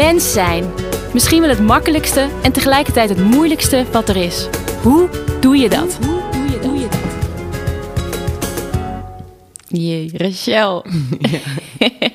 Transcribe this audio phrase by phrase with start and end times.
[0.00, 0.64] Mens zijn.
[1.12, 4.48] Misschien wel het makkelijkste en tegelijkertijd het moeilijkste wat er is.
[4.82, 5.08] Hoe
[5.40, 5.98] doe je dat?
[6.06, 7.00] Hoe doe je dat?
[9.68, 10.84] Jee, Rachel.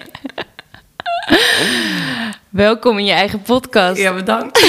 [2.49, 4.01] Welkom in je eigen podcast.
[4.01, 4.59] Ja, bedankt.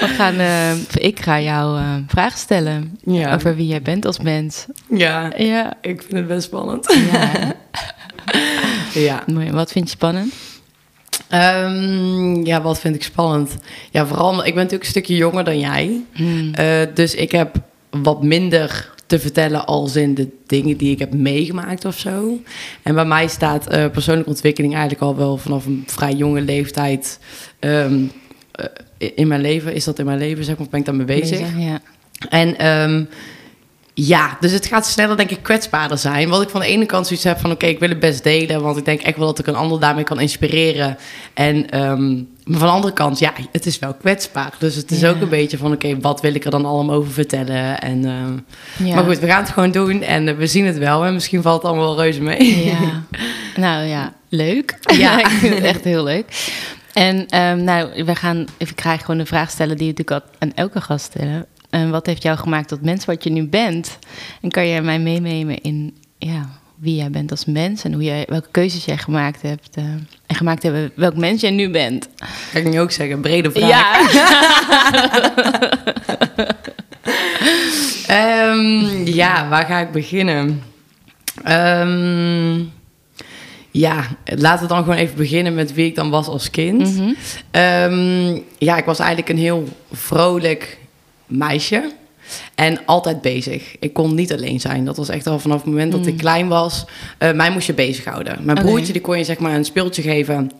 [0.00, 3.34] We gaan, eh, ik ga jou eh, vragen stellen Ja.
[3.34, 4.66] over wie jij bent als mens.
[4.88, 5.72] Ja, Ja.
[5.80, 6.96] ik vind het best spannend.
[7.12, 7.30] ja.
[8.92, 9.22] Ja.
[9.26, 9.50] Mooi.
[9.50, 10.34] Wat vind je spannend?
[11.30, 13.56] Ehm, ja, wat vind ik spannend?
[13.90, 16.00] Ja, vooral, ik ben natuurlijk een stukje jonger dan jij.
[16.12, 16.54] Hmm.
[16.54, 17.56] Eh, dus ik heb
[17.90, 22.38] wat minder te vertellen als in de dingen die ik heb meegemaakt of zo.
[22.82, 27.18] En bij mij staat eh, persoonlijke ontwikkeling eigenlijk al wel vanaf een vrij jonge leeftijd
[27.58, 28.04] ehm,
[28.52, 29.74] eh, in mijn leven.
[29.74, 31.58] Is dat in mijn leven, zeg maar, ben ik daarmee bezig?
[31.58, 31.80] Ja.
[32.28, 33.04] En ehm,
[34.06, 36.28] ja, dus het gaat sneller, denk ik, kwetsbaarder zijn.
[36.28, 37.50] Wat ik van de ene kant zoiets heb van...
[37.50, 38.62] oké, ik wil het best delen...
[38.62, 40.96] want ik denk echt wel dat ik een ander daarmee kan inspireren.
[41.34, 44.52] En ehm, maar van de andere kant, ja, het is wel kwetsbaar.
[44.58, 45.08] Dus het is Ja.
[45.10, 45.72] ook een beetje van...
[45.72, 47.80] oké, wat wil ik er dan allemaal over vertellen?
[47.80, 48.94] En, ehm, Ja.
[48.94, 51.04] Maar goed, we gaan het gewoon doen en eh, we zien het wel.
[51.04, 52.64] En misschien valt het allemaal wel reuze mee.
[52.64, 52.78] Ja.
[53.56, 54.78] Nou ja, leuk.
[54.98, 55.18] Ja.
[55.24, 56.52] ik vind het echt heel leuk.
[56.92, 60.24] En ehm, nou, we gaan, ik ga je gewoon een vraag stellen die je natuurlijk
[60.24, 61.46] al aan elke gast stellen.
[61.70, 63.98] En wat heeft jou gemaakt tot mens wat je nu bent?
[64.42, 66.48] En kan jij mij meenemen in ja,
[66.80, 69.84] wie jij bent als mens en hoe jij, welke keuzes jij gemaakt hebt eh,
[70.26, 72.08] en gemaakt hebben welk mens jij nu bent?
[72.50, 74.12] Ga ik nu ook zeggen, brede vraag.
[78.06, 80.62] Ehm, ja, waar ga ik beginnen?
[81.42, 82.58] Ehm,
[83.70, 86.96] ja, laten we dan gewoon even beginnen met wie ik dan was als kind.
[86.96, 87.12] Mhm.
[87.50, 90.78] Ehm, ja, ik was eigenlijk een heel vrolijk
[91.30, 91.90] meisje.
[92.54, 93.76] En altijd bezig.
[93.78, 94.84] Ik kon niet alleen zijn.
[94.84, 96.84] Dat was echt al vanaf het moment dat ik klein was.
[97.18, 98.38] eh, mij moest je bezighouden.
[98.42, 98.66] Mijn Oké.
[98.66, 100.50] broertje, die kon je zeg maar een speeltje geven.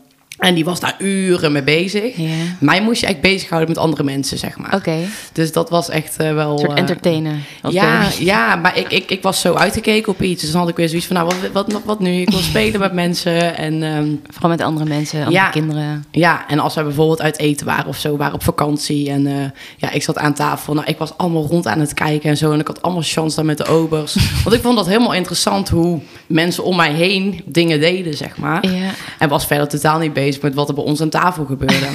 [0.41, 2.15] En die was daar uren mee bezig.
[2.59, 4.73] Mij moest je echt bezighouden met andere mensen, zeg maar.
[4.75, 6.57] Oké, een Dus dat was echt eh, wel...
[6.59, 7.43] soort eh, entertainen.
[7.69, 10.41] ja, ja, maar ik, ik, ik was zo uitgekeken op iets.
[10.41, 12.11] Dus dan had ik weer zoiets van, nou, wat, wat, wat nu?
[12.11, 13.57] Ik wil spelen met mensen.
[13.57, 15.49] En ehm, Vooral met andere mensen, andere Ja.
[15.49, 16.05] kinderen.
[16.11, 19.09] ja, en als we bijvoorbeeld uit eten waren of zo, waren op vakantie.
[19.09, 19.33] En eh,
[19.77, 20.73] ja, ik zat aan tafel.
[20.73, 22.51] Nou, ik was allemaal rond aan het kijken en zo.
[22.51, 24.15] En ik had allemaal chance dan met de obers.
[24.43, 28.67] Want ik vond dat helemaal interessant hoe mensen om mij heen dingen deden, zeg maar.
[28.71, 28.89] Ja.
[29.19, 31.87] En was verder totaal niet bezig met wat er bij ons aan tafel gebeurde.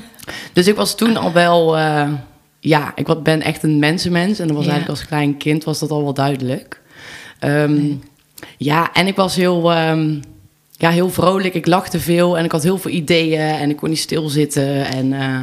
[0.52, 1.76] dus ik was toen al wel...
[1.78, 2.08] eh,
[2.60, 4.38] ja, ik ben echt een mensenmens.
[4.38, 4.70] En dat was Ja.
[4.70, 6.80] eigenlijk als klein kind was dat al wel duidelijk.
[7.38, 7.92] Ehm,
[8.56, 10.20] Ja, en ik was heel, ehm,
[10.70, 11.54] ja, heel vrolijk.
[11.54, 13.40] Ik lachte veel en ik had heel veel ideeën.
[13.40, 14.86] En ik kon niet stilzitten.
[14.86, 15.40] En eh,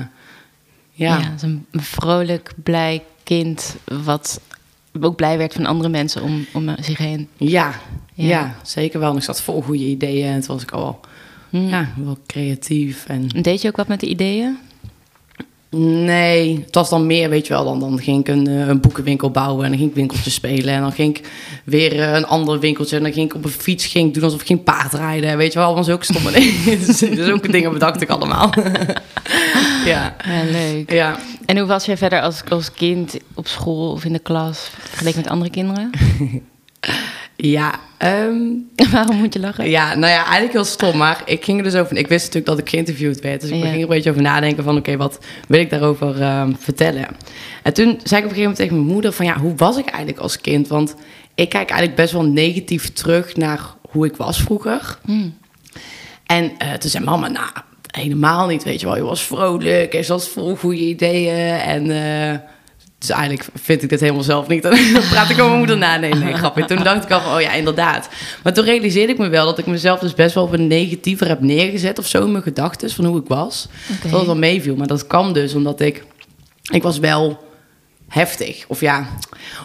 [0.94, 4.42] Ja, ja, een vrolijk, blij kind wat
[5.02, 7.28] ook blij werd van andere mensen om, om zich heen.
[7.38, 7.74] ja,
[8.14, 8.28] Ja.
[8.28, 8.56] ja.
[8.64, 9.12] zeker wel.
[9.12, 10.28] En ik zat vol goede ideeën.
[10.28, 11.00] En toen was ik al.
[11.50, 13.06] Ja, wel creatief.
[13.08, 14.58] En Deed je ook wat met de ideeën?
[16.06, 17.64] Nee, het was dan meer, weet je wel.
[17.64, 20.74] Dan, dan ging ik een, eh, een boekenwinkel bouwen en dan ging ik winkeltjes spelen.
[20.74, 21.30] En dan ging ik
[21.64, 24.42] weer eh, een ander winkeltje en dan ging ik op een fiets ging doen alsof
[24.42, 25.38] ik ging paardrijden.
[25.38, 26.64] Weet je wel, allemaal zulke stomme dingen.
[26.66, 28.54] dus, dus zulke dingen bedacht ik allemaal.
[29.86, 30.92] ja, Ja, leuk.
[30.92, 31.18] ja.
[31.46, 35.22] En hoe was jij verder als, als kind op school of in de klas vergeleken
[35.22, 35.90] met andere kinderen?
[37.42, 38.38] Ja, ehm,
[38.92, 39.70] Waarom moet je lachen?
[39.70, 40.98] ja, nou ja, eigenlijk heel stom.
[40.98, 41.98] Maar ik ging er dus over...
[41.98, 43.42] Ik wist natuurlijk dat ik geïnterviewd werd.
[43.42, 43.62] Dus ik Ja.
[43.62, 44.78] ging er een beetje over nadenken van...
[44.78, 47.08] Oké, wat wil ik daarover ehm, vertellen?
[47.64, 49.26] En toen zei ik op een gegeven moment tegen mijn moeder van...
[49.26, 50.68] Ja, hoe was ik eigenlijk als kind?
[50.68, 50.96] Want
[51.36, 54.98] ik kijk eigenlijk best wel negatief terug naar hoe ik was vroeger.
[55.06, 55.30] Hm.
[56.26, 57.48] En eh, toen zei mama, nou,
[57.92, 58.96] helemaal niet, weet je wel.
[58.96, 61.60] Je was vrolijk en zat vol goede ideeën.
[61.60, 62.40] En eh,
[63.00, 64.64] dus eigenlijk vind ik dit helemaal zelf niet.
[64.64, 64.78] Dan
[65.12, 65.98] praat ik over mijn moeder na.
[65.98, 66.66] Nee, nee, grapje.
[66.66, 68.10] Toen dacht ik al van, oh ja, inderdaad.
[68.44, 71.28] Maar toen realiseerde ik me wel dat ik mezelf dus best wel op een negatiever
[71.28, 72.00] heb neergezet...
[72.00, 73.68] of zo in mijn gedachten van hoe ik was.
[73.92, 74.10] Oké.
[74.10, 74.76] Dat het wel meeviel.
[74.76, 76.04] Maar dat kwam dus omdat ik...
[76.72, 77.48] Ik was wel
[78.08, 78.66] heftig.
[78.68, 79.08] Of ja,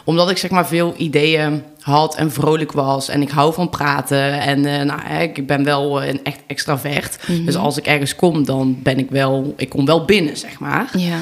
[0.05, 3.09] omdat ik zeg maar veel ideeën had en vrolijk was.
[3.09, 4.41] En ik hou van praten.
[4.41, 7.19] En eh, nou, ik ben wel eh, een echt extravert.
[7.27, 7.45] Mhm.
[7.45, 9.55] Dus als ik ergens kom, dan ben ik wel...
[9.57, 10.91] Ik kom wel binnen, zeg maar.
[10.97, 11.19] Ja.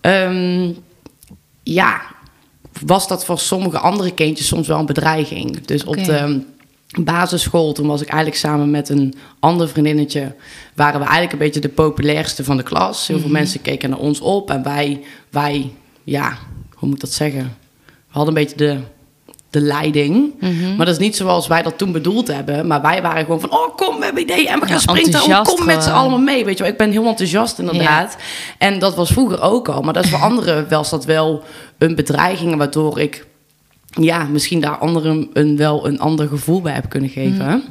[0.00, 0.70] Ehm,
[1.62, 2.02] ja,
[2.86, 5.64] was dat voor sommige andere kindjes soms wel een bedreiging.
[5.64, 6.42] Dus op de
[7.00, 10.34] basisschool, toen was ik eigenlijk samen met een ander vriendinnetje...
[10.74, 13.06] waren we eigenlijk een beetje de populairste van de klas.
[13.06, 14.50] Heel veel mensen keken naar ons op.
[14.50, 15.00] En wij,
[15.30, 15.72] wij,
[16.04, 16.38] ja,
[16.74, 17.56] hoe moet ik dat zeggen?
[17.84, 18.78] We hadden een beetje de,
[19.52, 20.32] de leiding.
[20.40, 20.76] Mhm.
[20.76, 22.66] Maar dat is niet zoals wij dat toen bedoeld hebben.
[22.66, 25.22] Maar wij waren gewoon van, oh kom, we hebben ideeën en we gaan Ja, sprinten.
[25.22, 26.44] Oh, kom met z'n allemaal mee.
[26.44, 28.16] Weet je wel, ik ben heel enthousiast inderdaad.
[28.58, 29.82] En dat was vroeger ook al.
[29.82, 31.42] Maar dat is voor anderen was dat wel
[31.78, 32.56] een bedreiging...
[32.56, 33.26] waardoor ik
[33.86, 37.62] ja, misschien daar anderen een, wel een ander gevoel bij heb kunnen geven.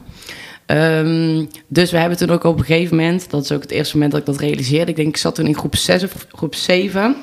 [0.66, 3.94] Ehm, dus we hebben toen ook op een gegeven moment, dat is ook het eerste
[3.94, 4.92] moment dat ik dat realiseerde.
[4.92, 7.16] Ik denk, ik zat toen in groep 6 of groep 7.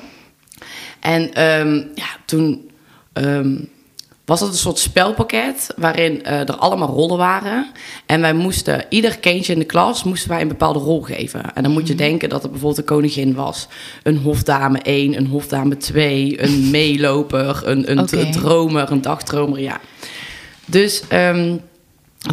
[0.99, 2.69] En ehm, ja, toen
[3.13, 3.55] ehm,
[4.29, 7.67] was het een soort spelpakket waarin eh, er allemaal rollen waren.
[8.05, 11.55] En wij moesten, ieder kindje in de klas, moesten wij een bepaalde rol geven.
[11.55, 13.67] En dan moet je denken dat er bijvoorbeeld een koningin was.
[14.03, 19.79] Een hofdame 1, een hofdame 2, een meeloper, een, een, dromer, een dagdromer, ja.
[20.65, 21.55] Dus ehm,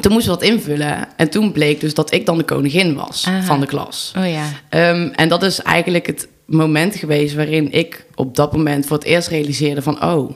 [0.01, 1.09] toen moesten we dat invullen.
[1.17, 3.43] En toen bleek dus dat ik dan de koningin was Aha.
[3.43, 4.13] van de klas.
[4.19, 4.45] Oh ja.
[4.69, 9.07] Ehm, en dat is eigenlijk het moment geweest waarin ik op dat moment voor het
[9.07, 10.05] eerst realiseerde van...
[10.05, 10.31] oh,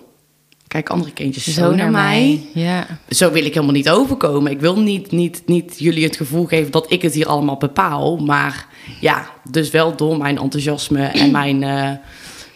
[0.71, 2.43] kijk andere kindjes zo, naar mij.
[2.55, 2.87] Ja.
[3.09, 4.53] Zo wil ik helemaal niet overkomen.
[4.53, 8.17] Ik wil niet, niet, niet jullie het gevoel geven dat ik het hier allemaal bepaal.
[8.17, 8.67] Maar
[9.01, 11.91] ja, dus wel door mijn enthousiasme en mijn, eh,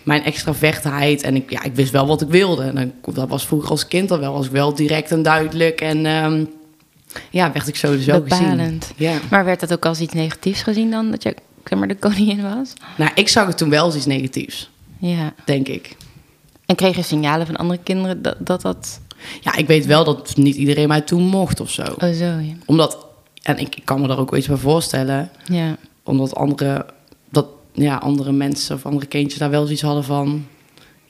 [0.03, 1.23] mijn extravertheid.
[1.23, 2.63] En ik, ja, ik wist wel wat ik wilde.
[2.63, 4.33] En dat was vroeger als kind al wel.
[4.33, 5.81] Was ik wel direct en duidelijk.
[5.81, 6.45] En ehm,
[7.31, 8.51] ja, werd ik zo dus wel gezien.
[8.51, 8.93] Bepalend.
[8.97, 9.19] Ja.
[9.31, 11.35] Maar werd dat ook als iets negatiefs gezien dan, dat je
[11.65, 12.73] zeg maar, de koningin was?
[12.97, 15.35] Nou, ik zag het toen wel als iets negatiefs, Ja.
[15.45, 15.97] denk ik.
[16.67, 18.61] En kreeg je signalen van andere kinderen dat dat...
[18.63, 19.01] dat...
[19.41, 21.83] Ja, ik weet wel dat niet iedereen mij toen mocht of zo.
[21.83, 22.53] Oh, zo, ja.
[22.67, 23.07] Omdat,
[23.43, 25.77] en ik, ik kan me daar ook wel iets bij voorstellen, Ja.
[26.03, 26.87] omdat andere,
[27.31, 30.47] dat, ja, andere mensen of andere kindjes daar wel zoiets hadden van,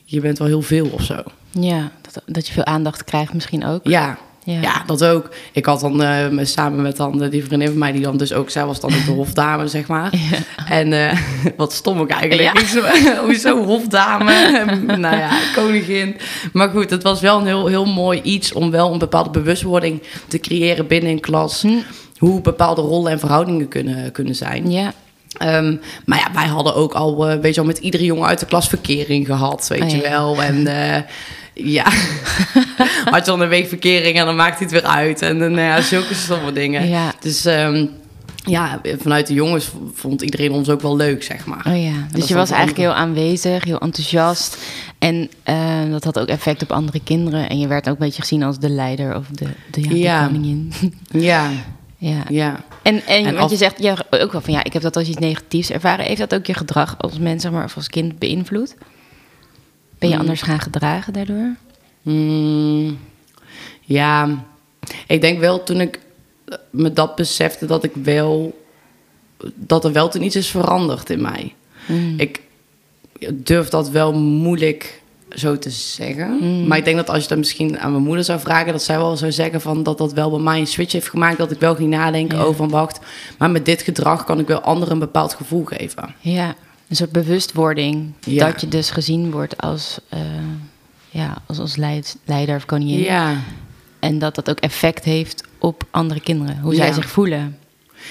[0.04, 1.22] je bent wel heel veel of zo.
[1.50, 3.80] Ja, dat, dat je veel aandacht krijgt misschien ook.
[3.88, 4.60] Ja, Ja.
[4.60, 4.82] ja.
[4.86, 5.28] dat ook.
[5.52, 8.16] Ik had dan eh, me- samen met dan eh, die vriendin van mij, die dan
[8.16, 10.12] dus ook, zij was dan ook de hofdame, zeg maar.
[10.30, 10.66] Ja.
[10.68, 11.18] En eh,
[11.56, 12.64] wat stom ook eigenlijk.
[12.64, 13.16] Ja.
[13.24, 14.64] Hoezo hofdame?
[14.96, 16.16] nou ja, koningin.
[16.52, 20.02] Maar goed, het was wel een heel, heel mooi iets om wel een bepaalde bewustwording
[20.28, 21.62] te creëren binnen een klas.
[21.62, 21.78] Hm.
[22.18, 24.70] Hoe bepaalde rollen en verhoudingen kunnen, kunnen zijn.
[24.70, 24.92] Ja.
[25.38, 28.46] Ehm, maar ja, wij hadden ook al, weet je wel, met iedere jongen uit de
[28.46, 30.42] klas verkering gehad, weet Oh, je wel.
[30.42, 30.66] En
[31.54, 31.84] ja,
[33.10, 35.22] had je dan een week verkering en dan maakt hij het weer uit.
[35.22, 36.88] En dan, nou ja, zulke stomme dingen.
[36.88, 37.12] Ja.
[37.20, 37.86] Dus ehm,
[38.44, 41.64] ja, vanuit de jongens vond iedereen ons ook wel leuk, zeg maar.
[41.68, 44.56] Oh ja, dus je was eigenlijk heel aanwezig, heel enthousiast.
[44.98, 47.48] En eh, dat had ook effect op andere kinderen.
[47.48, 49.98] En je werd ook een beetje gezien als de leider of de, de, ja, de
[49.98, 50.26] Ja.
[50.26, 50.72] koningin.
[51.10, 51.50] Ja,
[51.98, 52.22] ja.
[52.28, 52.60] ja.
[52.82, 54.96] En, en, En want als- je zegt ja, ook wel van ja, ik heb dat
[54.96, 56.04] als iets negatiefs ervaren.
[56.04, 58.74] Heeft dat ook je gedrag als mens zeg maar, of als kind beïnvloed?
[60.04, 60.28] Ben je Mm.
[60.28, 61.54] anders gaan gedragen daardoor?
[62.02, 62.98] Mm,
[63.80, 64.44] ja,
[65.06, 65.98] ik denk wel toen ik
[66.44, 68.62] eh, me dat besefte dat ik wel
[69.54, 71.54] dat er wel toen iets is veranderd in mij.
[71.86, 72.14] Mm.
[72.16, 72.40] Ik
[73.32, 76.38] durf dat wel moeilijk zo te zeggen.
[76.40, 76.66] Mm.
[76.66, 78.96] Maar ik denk dat als je dat misschien aan mijn moeder zou vragen, dat zij
[78.98, 81.38] wel zou zeggen van dat dat wel bij mij een switch heeft gemaakt.
[81.38, 82.44] Dat ik wel ging nadenken Ja.
[82.44, 82.98] over van wacht,
[83.38, 86.14] maar met dit gedrag kan ik wel anderen een bepaald gevoel geven.
[86.20, 86.54] Ja,
[87.00, 88.12] een soort bewustwording.
[88.24, 88.46] Ja.
[88.50, 90.20] Dat je dus gezien wordt als, eh,
[91.10, 92.98] ja, als, als leid- leider of koningin.
[92.98, 93.36] Ja.
[93.98, 96.58] En dat dat ook effect heeft op andere kinderen.
[96.60, 97.58] Hoe zij zich voelen.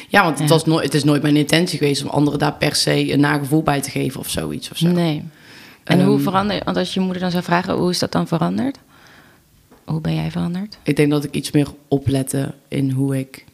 [0.08, 0.50] Ja, want het.
[0.50, 3.64] Was nooit, het is nooit mijn intentie geweest om anderen daar per se een nagevoel
[3.64, 4.72] bij te geven of zoiets.
[4.72, 4.88] Of zo.
[4.88, 5.24] Nee.
[5.84, 8.28] En hoe Ehm, verander Want als je moeder dan zou vragen, hoe is dat dan
[8.28, 8.78] veranderd?
[9.86, 10.78] Hoe ben jij veranderd?
[10.84, 13.46] Ik denk dat ik iets meer oplette in hoe ik.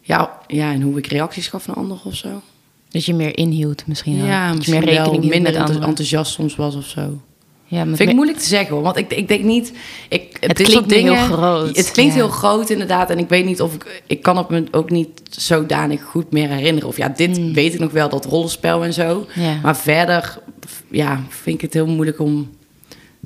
[0.00, 2.42] Ja, ja, en hoe ik reacties gaf naar anderen of zo.
[2.92, 4.24] Dat je meer inhield misschien.
[4.24, 7.20] Ja, misschien meer rekening wel hield minder met enthousiast soms was of zo.
[7.66, 8.82] Ja, Vind ik me- moeilijk te zeggen hoor.
[8.84, 9.72] Want ik, ik denk niet.
[10.08, 12.18] Ik, Het is klinkt nu heel dingen- groot, Het klinkt ja.
[12.20, 13.10] heel groot inderdaad.
[13.10, 14.02] En ik weet niet of ik.
[14.06, 16.88] Ik kan het me ook niet zodanig goed meer herinneren.
[16.88, 17.52] Of ja, dit Hmm.
[17.52, 19.26] weet ik nog wel, dat rollenspel en zo.
[19.34, 19.54] Ja.
[19.62, 20.38] Maar verder
[20.90, 22.50] ja, vind ik het heel moeilijk om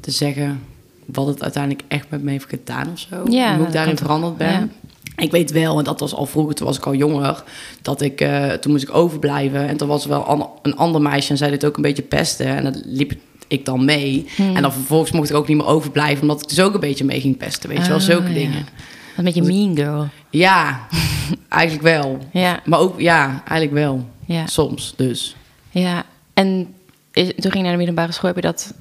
[0.01, 0.63] te zeggen
[1.05, 3.17] wat het uiteindelijk echt met me heeft gedaan of zo.
[3.31, 4.73] Ja, hoe ik daarin veranderd ben.
[5.17, 7.45] Ik weet wel, en dat was al vroeger, toen was ik al jonger,
[7.83, 9.69] dat ik, eh, toen moest ik overblijven.
[9.69, 12.03] En toen was er wel an- een ander meisje en zij dit ook een beetje
[12.03, 12.47] pesten.
[12.47, 13.13] En dat liep
[13.49, 14.27] ik dan mee.
[14.37, 14.57] Hmm.
[14.57, 17.05] En dan vervolgens mocht ik ook niet meer overblijven, omdat ik dus ook een beetje
[17.05, 17.69] mee ging pesten.
[17.69, 18.35] Weet je wel, Ah, zulke ja.
[18.35, 18.67] dingen.
[19.17, 20.09] Wat met je mean girl.
[20.31, 20.87] Ja,
[21.49, 22.19] eigenlijk wel.
[22.33, 24.07] Ja, Maar ook, ja, eigenlijk wel.
[24.27, 25.37] ja, Soms, dus.
[25.71, 26.05] ja.
[26.35, 26.75] En
[27.13, 28.75] is- toen ging je naar de middelbare school, heb je dat...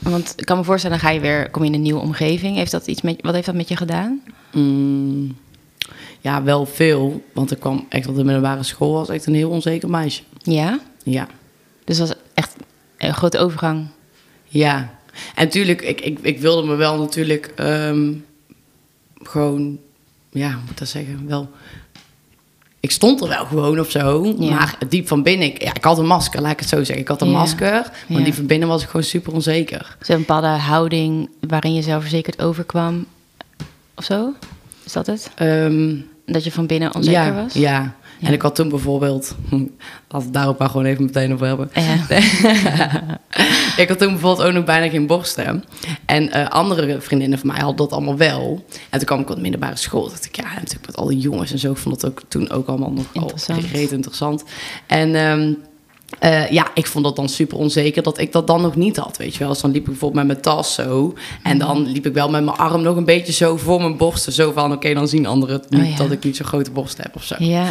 [0.00, 2.56] Want ik kan me voorstellen, dan ga je weer, kom je in een nieuwe omgeving.
[2.56, 4.20] Heeft dat iets met, wat heeft dat met je gedaan?
[4.52, 5.36] Mm,
[6.22, 7.24] ja, wel veel.
[7.32, 10.22] Want ik kwam echt op de middelbare school, was echt een heel onzeker meisje.
[10.42, 10.80] Ja?
[11.04, 11.26] Ja.
[11.84, 12.54] Dus dat was echt
[12.98, 13.86] een grote overgang.
[14.48, 14.76] Ja,
[15.34, 18.12] en natuurlijk, ik, ik, ik wilde me wel natuurlijk ehm,
[19.22, 19.78] gewoon,
[20.30, 21.50] ja, hoe moet ik dat zeggen, wel...
[22.80, 24.50] Ik stond er wel gewoon of zo, Ja.
[24.54, 26.98] maar diep van binnen, ik, ja, ik had een masker, laat ik het zo zeggen.
[26.98, 27.32] Ik had een Ja.
[27.38, 28.24] masker, maar Ja.
[28.24, 29.96] diep van binnen was ik gewoon super onzeker.
[29.98, 33.06] Dus een bepaalde houding waarin je zelfverzekerd overkwam.
[33.94, 34.32] Of zo?
[34.84, 35.30] Is dat het?
[35.34, 37.52] Ehm, Dat je van binnen onzeker ja, was?
[37.52, 38.28] Ja, Ja.
[38.28, 39.68] En ik had toen bijvoorbeeld, we
[40.08, 41.70] het daarop maar gewoon even meteen over hebben.
[41.74, 42.18] Ja.
[43.82, 45.64] ik had toen bijvoorbeeld ook nog bijna geen borsten.
[46.06, 48.64] En eh, andere vriendinnen van mij hadden dat allemaal wel.
[48.90, 50.08] En toen kwam ik op de middelbare school.
[50.08, 51.70] dacht ik, ja, natuurlijk met al die jongens en zo.
[51.70, 53.64] Ik vond dat ook toen ook allemaal nog al Interessant.
[53.64, 54.44] reet interessant.
[54.86, 55.52] En ehm,
[56.18, 59.16] eh, ja, ik vond dat dan super onzeker dat ik dat dan nog niet had,
[59.16, 59.48] weet je wel.
[59.48, 61.14] Dus dan liep ik bijvoorbeeld met mijn tas zo.
[61.42, 64.32] En dan liep ik wel met mijn arm nog een beetje zo voor mijn borsten.
[64.32, 65.96] Zo van, oké, dan zien anderen het niet Oh ja.
[65.96, 67.34] dat ik niet zo'n grote borst heb of zo.
[67.38, 67.64] ja.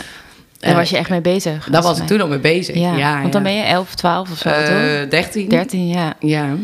[0.59, 1.67] Daar Eh, was je echt mee bezig.
[1.71, 2.75] Daar was ik toen al mee bezig.
[2.75, 4.59] Ja, Ja, want dan ben je 11, 12 of zo, toch?
[4.59, 5.49] Eh, 13.
[5.49, 6.13] 13, ja.
[6.19, 6.55] Ja,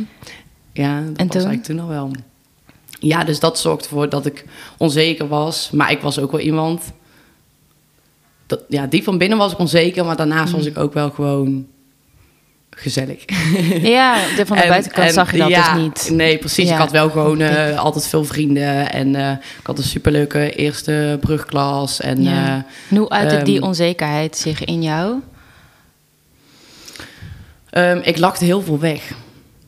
[0.74, 1.62] ja dat En was toen?
[1.62, 2.12] toen al wel.
[3.00, 4.46] Ja, dus dat zorgde ervoor dat ik
[4.77, 5.69] onzeker was.
[5.72, 6.81] Maar ik was ook wel iemand...
[8.48, 10.58] Dat, ja, die van binnen was ik onzeker, maar daarnaast Mm.
[10.58, 11.68] was ik ook wel gewoon
[12.70, 13.24] gezellig.
[13.82, 16.10] Ja, de, van de En- buitenkant en zag je dat ja, dus niet.
[16.13, 16.68] Nee, precies.
[16.68, 16.74] Ja.
[16.74, 18.92] Ik had wel gewoon eh, altijd veel vrienden.
[18.92, 22.00] En eh, ik had een superleuke eerste brugklas.
[22.01, 22.66] En Ja.
[22.89, 25.16] eh, hoe uitte die ehm, onzekerheid zich in jou?
[27.70, 29.12] ehm, ik lachte heel veel weg.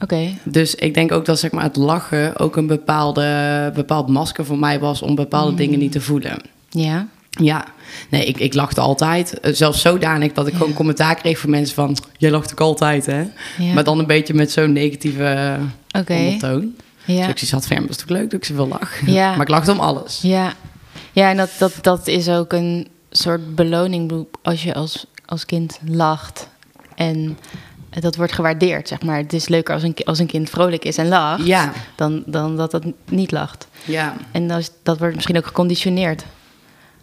[0.01, 4.45] Oké, Dus ik denk ook dat zeg maar, het lachen ook een bepaalde, bepaald masker
[4.45, 5.57] voor mij was om bepaalde Mm.
[5.57, 6.41] dingen niet te voelen.
[6.69, 7.07] ja.
[7.41, 7.65] Ja,
[8.09, 9.39] nee, ik, ik lachte altijd.
[9.39, 10.57] Eh, Zelfs zodanig dat ik Ja.
[10.59, 11.97] gewoon commentaar kreeg van mensen van...
[12.17, 13.19] Jij lacht ook altijd, hè?
[13.57, 13.73] Ja.
[13.73, 16.73] Maar dan een beetje met zo'n negatieve eh, Oké, ondertoon.
[17.05, 17.27] Dus ja.
[17.27, 19.05] ik zoiets had van, ja, dat is toch leuk dat ik zoveel lach?
[19.05, 19.29] Ja.
[19.35, 20.19] maar ik lachte om alles.
[20.21, 20.53] Ja,
[21.11, 25.79] ja en dat, dat, dat is ook een soort beloning als je als, als kind
[25.85, 26.49] lacht.
[26.95, 27.37] En
[27.89, 29.17] dat wordt gewaardeerd, zeg maar.
[29.17, 31.45] Het is leuker als een, als een kind vrolijk is en lacht...
[31.45, 33.67] Ja, dan, dan dat het niet lacht.
[33.85, 36.23] ja, En dat, dat wordt misschien ook geconditioneerd.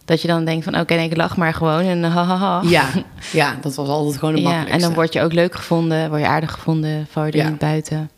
[0.07, 2.61] Dat je dan denkt van, oké, nee, ik lach maar gewoon en ha, ha, ha.
[2.69, 2.85] ja,
[3.31, 4.73] ja, dat was altijd gewoon Ja, makkelijkste.
[4.75, 7.49] en dan word je ook leuk gevonden, word je aardig gevonden, val je er Ja.
[7.49, 8.09] niet buiten.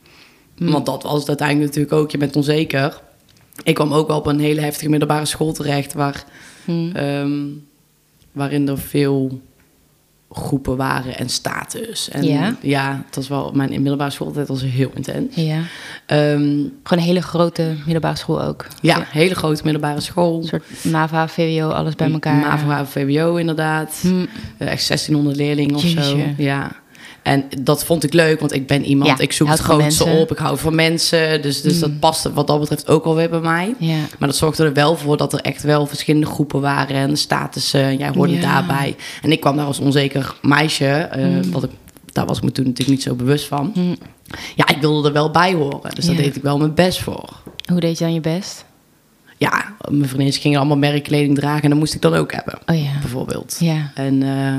[0.57, 0.71] Hm.
[0.71, 2.11] Want dat was het uiteindelijk natuurlijk ook.
[2.11, 3.01] Je bent onzeker.
[3.63, 5.93] Ik kwam ook wel op een hele heftige middelbare school terecht...
[5.93, 6.23] Waar,
[6.65, 6.89] Hm.
[6.95, 7.31] ehm,
[8.31, 9.41] waarin er veel
[10.31, 12.09] groepen waren en status.
[12.09, 12.55] En Ja?
[12.61, 13.51] ja, het was wel...
[13.53, 15.35] Mijn middelbare schooltijd was heel intens.
[15.35, 15.59] Ja,
[16.05, 18.67] Ehm, gewoon een hele grote middelbare school ook.
[18.81, 20.37] ja, hele grote middelbare school.
[20.41, 22.35] Een soort MAVA, VWO, alles bij elkaar.
[22.35, 24.01] MAVO, HAVO, VWO inderdaad.
[24.57, 26.17] Eh, echt 1600 leerlingen of zo.
[26.37, 26.71] Ja.
[27.23, 30.31] En dat vond ik leuk, want ik ben iemand, Ja, ik zoek het grootste op.
[30.31, 31.41] Ik hou van mensen.
[31.41, 31.79] Dus, dus Mm.
[31.79, 33.75] dat paste wat dat betreft ook alweer bij mij.
[33.79, 37.17] Ja, Maar dat zorgde er wel voor dat er echt wel verschillende groepen waren en
[37.17, 37.97] statussen.
[37.97, 38.41] Jij hoorde Ja.
[38.41, 38.95] daarbij.
[39.21, 41.09] En ik kwam daar als onzeker meisje.
[41.17, 41.51] Mm.
[41.51, 41.69] wat ik,
[42.05, 43.71] daar was ik me toen natuurlijk niet zo bewust van.
[43.73, 43.95] Hm.
[44.55, 45.95] Ja, ik wilde er wel bij horen.
[45.95, 47.41] Dus daar deed ik wel mijn best voor.
[47.71, 48.65] Hoe deed je dan je best?
[49.37, 51.63] Ja, mijn vriendin gingen allemaal merkkleding dragen.
[51.63, 52.99] En dat moest ik dan ook hebben, Oh ja.
[53.01, 53.55] bijvoorbeeld.
[53.59, 54.53] Ja, En eh,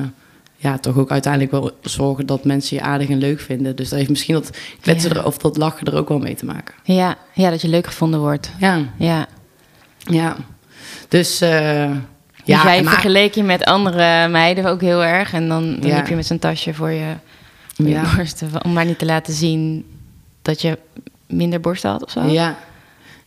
[0.63, 3.77] ja, toch ook uiteindelijk wel zorgen dat mensen je aardig en leuk vinden.
[3.77, 4.51] Dus dat heeft misschien dat
[4.81, 5.17] kletsen Ja.
[5.17, 6.75] er, of dat lachen er ook wel mee te maken.
[6.85, 8.51] ja, ja, dat je leuk gevonden wordt.
[8.59, 9.27] Ja, Ja.
[9.99, 10.37] ja.
[11.09, 11.93] Dus uh, Ja,
[12.45, 15.33] ja, jij maar- vergeleek je met andere meiden ook heel erg.
[15.33, 15.97] En dan, dan Ja.
[15.97, 17.13] liep je met zo'n tasje voor je,
[17.75, 18.15] voor je Ja.
[18.17, 18.65] borsten.
[18.65, 19.85] Om maar niet te laten zien
[20.43, 20.79] dat je
[21.27, 22.21] minder borsten had of zo.
[22.21, 22.31] Ja.
[22.31, 22.57] Ja.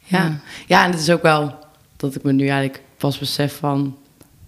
[0.04, 0.32] Ja.
[0.68, 1.56] ja, en het is ook wel
[1.98, 3.96] dat ik me nu eigenlijk pas besef van...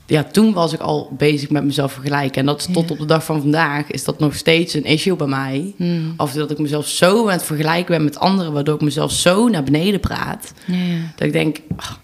[0.08, 2.40] Ja, toen was ik al bezig met mezelf vergelijken.
[2.40, 2.94] En dat is tot Ja.
[2.94, 5.74] op de dag van vandaag is dat nog steeds een issue bij mij.
[5.78, 6.14] Hmm.
[6.18, 8.54] Of dat ik mezelf zo aan het vergelijken ben met anderen...
[8.54, 10.54] waardoor ik mezelf zo naar beneden praat.
[10.66, 10.98] Ja.
[11.16, 12.00] Dat ik denk, ach,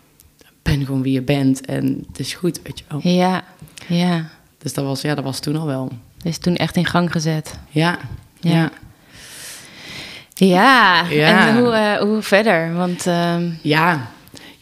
[0.62, 3.00] ben gewoon wie je bent en het is goed, weet je wel.
[3.13, 3.43] ja,
[3.88, 4.29] ja.
[4.58, 5.91] Dus dat was, ja, dat was toen al wel.
[6.24, 7.60] Is toen echt in gang gezet.
[7.70, 7.98] Ja,
[8.39, 8.51] Ja.
[8.51, 8.72] ja.
[10.34, 11.48] Ja, Ja.
[11.48, 12.74] en hoe, eh, hoe verder?
[12.74, 14.10] Want ehm, Ja,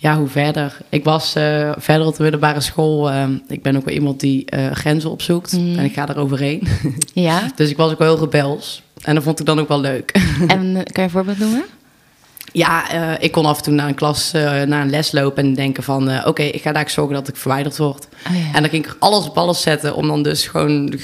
[0.02, 0.78] ja, hoe verder?
[0.90, 3.12] Ik was eh, verder op de middelbare school.
[3.12, 5.52] eh, ik ben ook wel iemand die eh, grenzen opzoekt.
[5.52, 5.80] Mhm.
[5.80, 6.68] En ik ga er overheen.
[7.14, 8.82] ja, dus ik was ook wel heel rebels.
[9.02, 10.12] En dat vond ik dan ook wel leuk.
[10.48, 11.64] en eh, kan je een voorbeeld noemen?
[12.52, 12.90] ja,
[13.20, 16.26] ik kon af en toe naar een klas, naar een les lopen en denken van...
[16.26, 18.08] oké, ik ga daar zorgen dat ik verwijderd word.
[18.28, 18.54] Oh, ja.
[18.54, 20.98] En dan ging ik alles op alles zetten om dan dus gewoon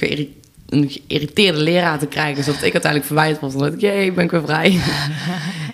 [0.69, 2.43] een geïrriteerde leraar te krijgen.
[2.43, 3.51] Zodat ik uiteindelijk verwijderd was.
[3.51, 4.79] Dan dacht ik, jee, ben ik weer vrij.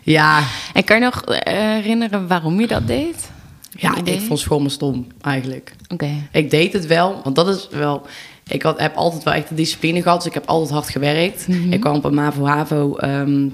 [0.02, 0.44] ja,
[0.74, 3.30] En kan je nog eh, herinneren waarom je dat deed?
[3.78, 5.76] ja ik vond school me stom eigenlijk.
[5.88, 6.10] Oké.
[6.32, 8.06] Ik deed het wel, want dat is wel...
[8.48, 11.48] Ik had, heb altijd wel echt de discipline gehad, dus ik heb altijd hard gewerkt.
[11.48, 11.74] Mhm.
[11.74, 13.48] Ik kwam op een MAVO-HAVO ehm,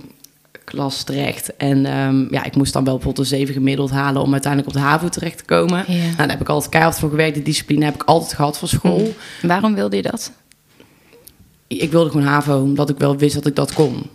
[0.63, 1.55] klas terecht.
[1.55, 4.21] En ehm, ja, ik moest dan wel bijvoorbeeld een 7 gemiddeld halen...
[4.21, 5.83] om uiteindelijk op de HAVO terecht te komen.
[5.87, 5.93] Ja.
[5.93, 7.33] Nou, daar heb ik altijd keihard voor gewerkt.
[7.33, 9.13] Die discipline heb ik altijd gehad van school.
[9.41, 9.47] Hm.
[9.47, 10.31] Waarom wilde je dat?
[11.67, 14.05] Ik wilde gewoon HAVO, omdat ik wel wist dat ik dat kon.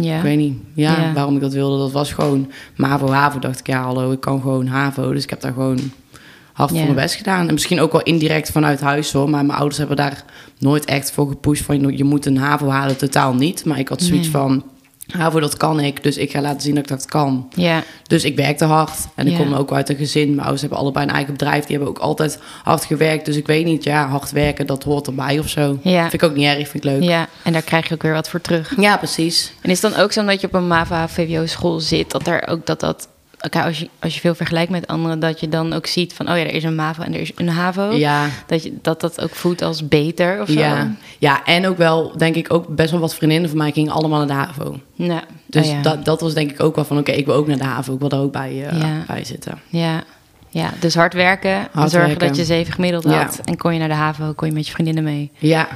[0.00, 0.16] Ja.
[0.16, 1.12] Ik weet niet ja, Ja.
[1.12, 1.78] waarom ik dat wilde.
[1.78, 3.38] Dat was gewoon MAVO, HAVO.
[3.38, 5.12] Dacht ik, ja hallo, ik kan gewoon HAVO.
[5.12, 5.78] Dus ik heb daar gewoon
[6.52, 7.46] hard voor mijn best gedaan.
[7.48, 9.30] En misschien ook wel indirect vanuit huis hoor.
[9.30, 10.24] Maar mijn ouders hebben daar
[10.58, 11.96] nooit echt voor gepusht van...
[11.96, 13.64] je moet een HAVO halen, totaal niet.
[13.64, 14.36] Maar ik had zoiets Nee.
[14.36, 14.62] van...
[15.06, 16.02] HAVO, dat kan ik.
[16.02, 17.48] Dus ik ga laten zien dat ik dat kan.
[17.54, 18.92] Ja, Dus ik werkte hard.
[19.14, 19.38] En ik Ja.
[19.38, 20.28] kom ook uit een gezin.
[20.28, 21.64] Mijn ouders hebben allebei een eigen bedrijf.
[21.64, 23.24] Die hebben ook altijd hard gewerkt.
[23.26, 25.78] Dus ik weet niet, ja, hard werken, dat hoort erbij of zo.
[25.82, 26.00] Ja.
[26.00, 27.02] Vind ik ook niet erg, vind ik leuk.
[27.02, 28.72] ja, en daar krijg je ook weer wat voor terug.
[28.80, 29.52] Ja, precies.
[29.60, 32.26] En is het dan ook zo dat je op een MAVA VWO school zit, dat
[32.26, 33.08] er ook dat dat
[33.50, 36.36] als je als je veel vergelijkt met anderen, dat je dan ook ziet van oh
[36.36, 37.92] ja, er is een MAVA en er is een HAVO.
[37.92, 38.26] Ja.
[38.46, 40.58] Dat, je, dat dat ook voelt als beter of zo.
[40.58, 40.90] Ja.
[41.18, 44.18] ja, en ook wel, denk ik, ook best wel wat vriendinnen van mij gingen allemaal
[44.18, 44.78] naar de HAVO.
[44.94, 45.22] Ja.
[45.46, 45.82] Dus Oh ja.
[45.82, 47.94] dat, dat was denk ik ook wel van, oké, ik wil ook naar de HAVO.
[47.94, 49.04] Ik wil er ook bij, Ja.
[49.06, 49.58] bij zitten.
[49.68, 50.02] Ja.
[50.48, 52.26] ja, dus hard werken, Hard zorgen werken.
[52.28, 53.40] dat je zeven gemiddeld had.
[53.44, 55.30] En kon je naar de HAVO, kon je met je vriendinnen mee.
[55.38, 55.68] Ja,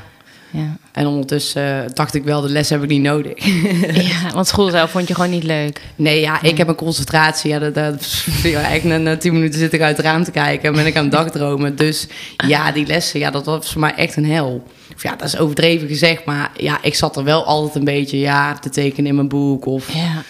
[0.50, 0.76] Ja.
[0.93, 3.45] en ondertussen eh, dacht ik wel, de les heb ik niet nodig.
[4.11, 5.81] ja, want school zelf vond je gewoon niet leuk.
[5.97, 7.50] Nee, ja, ik heb een concentratie.
[7.50, 10.31] Ja, dat, dat, ja, eigenlijk na, na tien minuten zit ik uit het raam te
[10.31, 11.76] kijken en ben ik aan het dagdromen.
[11.76, 12.07] Dus
[12.47, 14.67] ja, die lessen, ja, dat was voor mij echt een hel.
[14.95, 18.19] Of ja, dat is overdreven gezegd, maar ja, ik zat er wel altijd een beetje
[18.19, 19.67] ja, te tekenen in mijn boek.
[19.67, 20.23] Of Ja,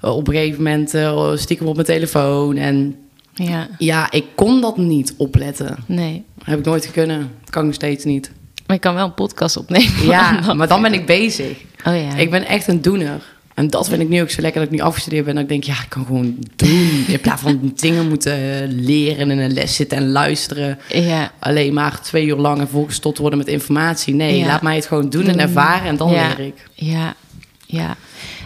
[0.00, 2.56] eh, op een gegeven moment eh, stiekem op mijn telefoon.
[2.56, 2.96] En
[3.34, 5.76] ja, ja, ik kon dat niet opletten.
[5.86, 6.24] nee.
[6.44, 7.18] Heb ik nooit kunnen.
[7.40, 8.30] Dat kan ik nog steeds niet.
[8.70, 10.06] Maar je kan wel een podcast opnemen.
[10.06, 11.58] Ja, maar dan ben ik bezig.
[11.84, 12.14] Oh ja.
[12.16, 13.20] Ik ben echt een doener.
[13.54, 15.34] En dat vind ik nu ook zo lekker dat ik nu afgestudeerd ben.
[15.34, 17.04] Dat ik denk, ja, ik kan gewoon doen.
[17.08, 20.78] In plaats van dingen moeten leren en in een les zitten en luisteren.
[20.88, 24.14] Ja, Alleen maar twee uur lang en volgestopt worden met informatie.
[24.14, 24.46] Nee, Ja.
[24.46, 26.28] laat mij het gewoon doen en ervaren en dan Ja.
[26.36, 26.54] leer ik.
[26.74, 27.14] ja,
[27.66, 27.96] ja.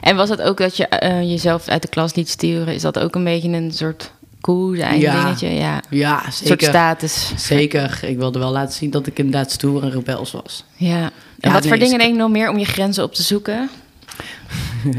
[0.00, 2.75] En was het ook dat je eh, jezelf uit de klas liet sturen?
[2.75, 4.11] Is dat ook een beetje een soort
[4.44, 5.22] cool zijn Ja.
[5.22, 5.48] dingetje?
[5.48, 6.66] Ja, Ja, een soort zeker.
[6.68, 7.32] status.
[7.36, 8.00] Zeker.
[8.02, 10.64] Ik wilde wel laten zien dat ik inderdaad stoer en rebels was.
[10.76, 11.02] Ja.
[11.02, 11.10] En
[11.40, 13.70] Ja, wat voor dingen denk je nog meer om je grenzen op te zoeken?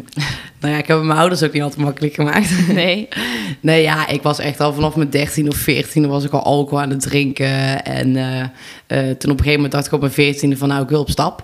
[0.59, 2.67] Nou ja, ik heb mijn ouders ook niet altijd makkelijk gemaakt.
[2.73, 3.07] Nee.
[3.59, 6.81] Nee, ja, ik was echt al vanaf mijn 13 of 14 was ik al alcohol
[6.81, 7.83] aan het drinken.
[7.85, 8.47] En eh, eh,
[8.87, 11.09] toen op een gegeven moment dacht ik op mijn 14 van nou, ik wil op
[11.09, 11.43] stap.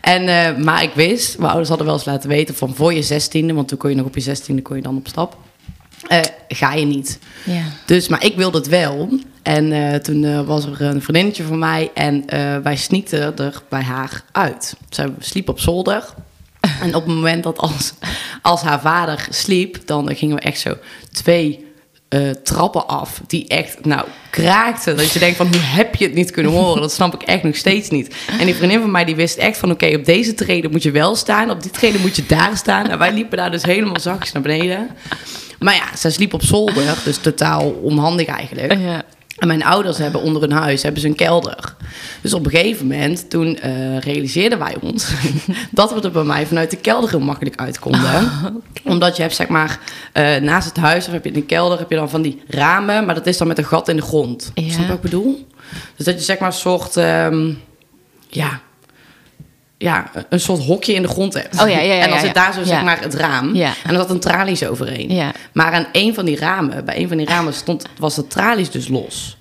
[0.00, 3.02] en, eh, maar ik wist, mijn ouders hadden wel eens laten weten van voor je
[3.02, 5.36] 16e, want toen kon je nog op je 16e kon je dan op stap.
[6.06, 7.18] Eh, ga je niet.
[7.44, 7.62] Ja.
[7.84, 9.18] Dus, maar ik wilde het wel.
[9.42, 12.24] En eh, toen eh, was er een vriendinnetje van mij en
[12.62, 14.76] wij sneakten er bij haar uit.
[14.88, 16.04] Zij sliep op zolder.
[16.80, 17.92] En op het moment dat als,
[18.42, 20.76] als haar vader sliep, dan gingen we echt zo
[21.12, 21.72] twee
[22.42, 23.20] trappen af.
[23.26, 24.96] Die echt, nou, kraakten.
[24.96, 26.80] Dat je denkt van, hoe heb je het niet kunnen horen?
[26.80, 28.14] Dat snap ik echt nog steeds niet.
[28.38, 30.90] En die vriendin van mij, die wist echt van, oké, op deze treden moet je
[30.90, 31.50] wel staan.
[31.50, 32.88] Op die treden moet je daar staan.
[32.88, 34.90] En wij liepen daar dus helemaal zachtjes naar beneden.
[35.58, 38.78] Maar ja, zij sliep op zolder, dus totaal onhandig eigenlijk.
[38.78, 39.04] Ja.
[39.38, 41.76] En mijn ouders hebben onder hun huis hebben ze een kelder.
[42.20, 45.10] Dus op een gegeven moment, toen eh, realiseerden wij ons
[45.70, 48.30] dat we er bij mij vanuit de kelder heel makkelijk uit konden.
[48.84, 49.78] Omdat je hebt zeg maar
[50.12, 52.42] eh, naast het huis, of heb je in de kelder, heb je dan van die
[52.48, 54.50] ramen, maar dat is dan met een gat in de grond.
[54.54, 54.70] Ja.
[54.70, 55.46] Snap je wat ik bedoel?
[55.96, 57.52] Dus dat je zeg maar een soort, ehm,
[58.28, 58.60] ja,
[59.78, 61.62] ja, een soort hokje in de grond hebt.
[61.62, 63.54] Oh ja, ja, ja, en dan zit daar zo zeg maar het raam.
[63.54, 65.32] En er zat een tralies overheen.
[65.52, 68.70] Maar aan een van die ramen, bij een van die ramen stond, was de tralies
[68.70, 69.36] dus los.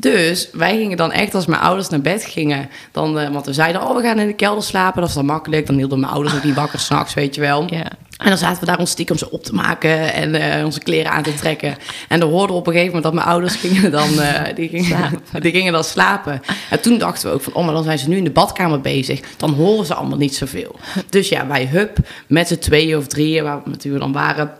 [0.00, 3.52] Dus wij gingen dan echt, als mijn ouders naar bed gingen, dan, eh, want we
[3.52, 5.66] zeiden, oh, we gaan in de kelder slapen, dat is dan makkelijk.
[5.66, 7.66] Dan hielden mijn ouders ook niet wakker s'nachts, weet je wel.
[7.70, 7.90] Ja.
[8.16, 11.12] En dan zaten we daar ons stiekem zo op te maken en eh, onze kleren
[11.12, 11.76] aan te trekken.
[12.08, 14.68] En dan hoorden we op een gegeven moment dat mijn ouders gingen dan, eh, die
[14.68, 16.42] gingen, die gingen dan slapen.
[16.70, 18.80] En toen dachten we ook van, oh, maar dan zijn ze nu in de badkamer
[18.80, 19.20] bezig.
[19.36, 20.78] Dan horen ze allemaal niet zoveel.
[21.08, 24.52] Dus ja, wij hup, met z'n tweeën of drieën, waar we natuurlijk dan waren,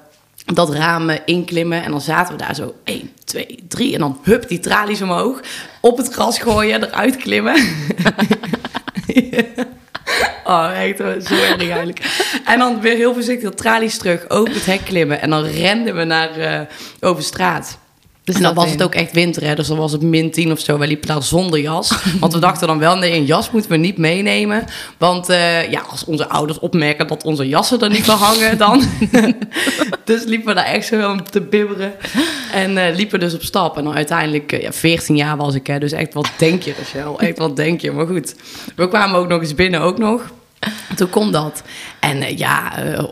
[0.54, 1.82] dat raam eh, inklimmen.
[1.82, 3.94] En dan zaten we daar zo 1, 2, 3.
[3.94, 5.40] En dan hup, die tralies omhoog.
[5.80, 7.54] Op het gras gooien, eruit klimmen.
[10.44, 12.00] Oh, echt zo erg eigenlijk.
[12.44, 15.20] En dan weer heel voorzichtig de tralies terug, over het hek klimmen.
[15.20, 16.60] En dan renden we naar, eh,
[17.00, 17.78] over straat.
[18.30, 19.54] Dus en dan was het ook echt winter, hè?
[19.54, 20.78] dus dan was het min 10 of zo.
[20.78, 22.02] Wij liepen daar zonder jas.
[22.20, 24.64] Want we dachten dan wel, nee, een jas moeten we niet meenemen.
[24.98, 28.82] Want eh, ja, als onze ouders opmerken dat onze jassen er niet meer hangen, dan...
[30.04, 31.92] dus liepen we daar echt zo wel te bibberen.
[32.52, 33.76] En eh, liepen dus op stap.
[33.76, 36.74] En dan uiteindelijk, eh, ja, 14 jaar was ik, hè, dus echt wat denk je,
[36.78, 37.20] Rachel?
[37.20, 37.92] Echt wat denk je?
[37.92, 38.34] Maar goed,
[38.76, 40.32] we kwamen ook nog eens binnen, ook nog.
[40.96, 41.62] Toen kon dat.
[42.00, 43.04] En eh, ja, eh,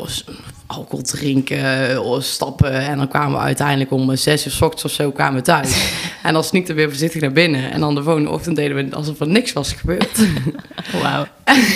[0.66, 2.72] alcohol drinken, eh, stappen.
[2.72, 5.92] En dan kwamen we uiteindelijk om zes uur 's ochtends of zo kwamen we thuis.
[6.22, 7.72] en dan sneakten we weer voorzichtig naar binnen.
[7.72, 10.18] En dan de volgende ochtend deden we alsof er niks was gebeurd.
[11.02, 11.26] Wauw.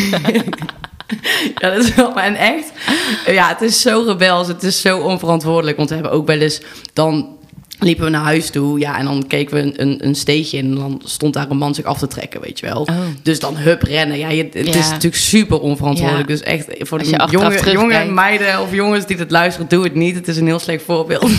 [1.59, 2.21] ja, dat is wel...
[2.21, 2.73] En echt,
[3.27, 4.49] ja, het is zo rebels.
[4.49, 5.77] Het is zo onverantwoordelijk.
[5.77, 6.61] Want we hebben ook wel eens...
[6.93, 7.39] Dan
[7.83, 10.65] liepen we naar huis toe, ja, en dan keken we een, een, een steegje in...
[10.65, 12.81] en dan stond daar een man zich af te trekken, weet je wel.
[12.81, 12.97] Oh.
[13.23, 14.19] Dus dan hup, rennen.
[14.19, 14.75] Ja, je, het Ja.
[14.75, 16.29] is natuurlijk super onverantwoordelijk.
[16.29, 16.35] Ja.
[16.35, 19.95] Dus echt, voor Als de jonge, jonge meiden of jongens die het luisteren, doe het
[19.95, 20.15] niet.
[20.15, 21.31] Het is een heel slecht voorbeeld.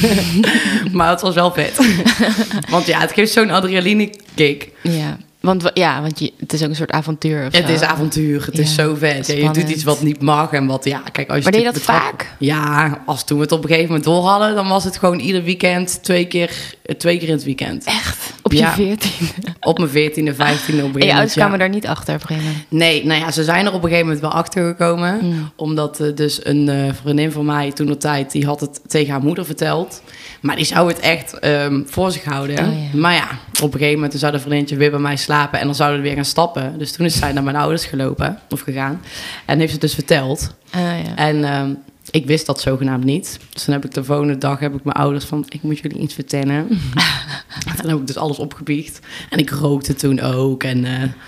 [0.91, 1.77] maar het was wel vet.
[2.69, 4.69] Want ja, het geeft zo'n adrenaline kick.
[4.81, 5.17] Ja.
[5.45, 7.45] Want wa- ja, want je, het is ook een soort avontuur.
[7.47, 9.27] Of Het is avontuur, het is zo vet.
[9.27, 11.61] Ja, je doet iets wat niet mag en wat, ja, kijk, als je Maar deed
[11.61, 12.33] je dat vaak?
[12.39, 15.19] Ja, als toen we het op een gegeven moment door hadden, dan was het gewoon
[15.19, 17.83] ieder weekend twee keer, eh, twee keer in het weekend.
[17.83, 18.33] Echt?
[18.41, 19.31] Op je veertiende?
[19.59, 22.27] Op mijn veertiende, vijftiende op een En je ouders kwamen daar niet achter op een
[22.27, 22.65] gegeven moment?
[22.71, 25.19] Nee, nou ja, ze zijn er op een gegeven moment wel achter gekomen.
[25.21, 25.51] Mm.
[25.55, 29.11] Omdat eh, dus een eh, vriendin van mij toen de tijd, die had het tegen
[29.11, 30.01] haar moeder verteld.
[30.43, 32.59] Maar die zou het echt ehm, voor zich houden.
[32.59, 32.99] Oh, ja.
[32.99, 33.27] Maar ja,
[33.61, 36.07] op een gegeven moment zou de vriendinnetje weer bij mij slapen en dan zouden we
[36.07, 36.77] weer gaan stappen.
[36.77, 39.01] Dus toen is zij naar mijn ouders gelopen of gegaan
[39.45, 40.55] en heeft het dus verteld.
[40.69, 41.15] Ah, ja.
[41.15, 41.73] En ehm,
[42.11, 43.39] ik wist dat zogenaamd niet.
[43.49, 45.97] Dus dan heb ik de volgende dag heb ik mijn ouders van, ik moet jullie
[45.97, 46.67] iets vertellen.
[47.65, 48.99] en dan heb ik dus alles opgebiecht.
[49.29, 50.63] En ik rookte toen ook.
[50.63, 50.77] En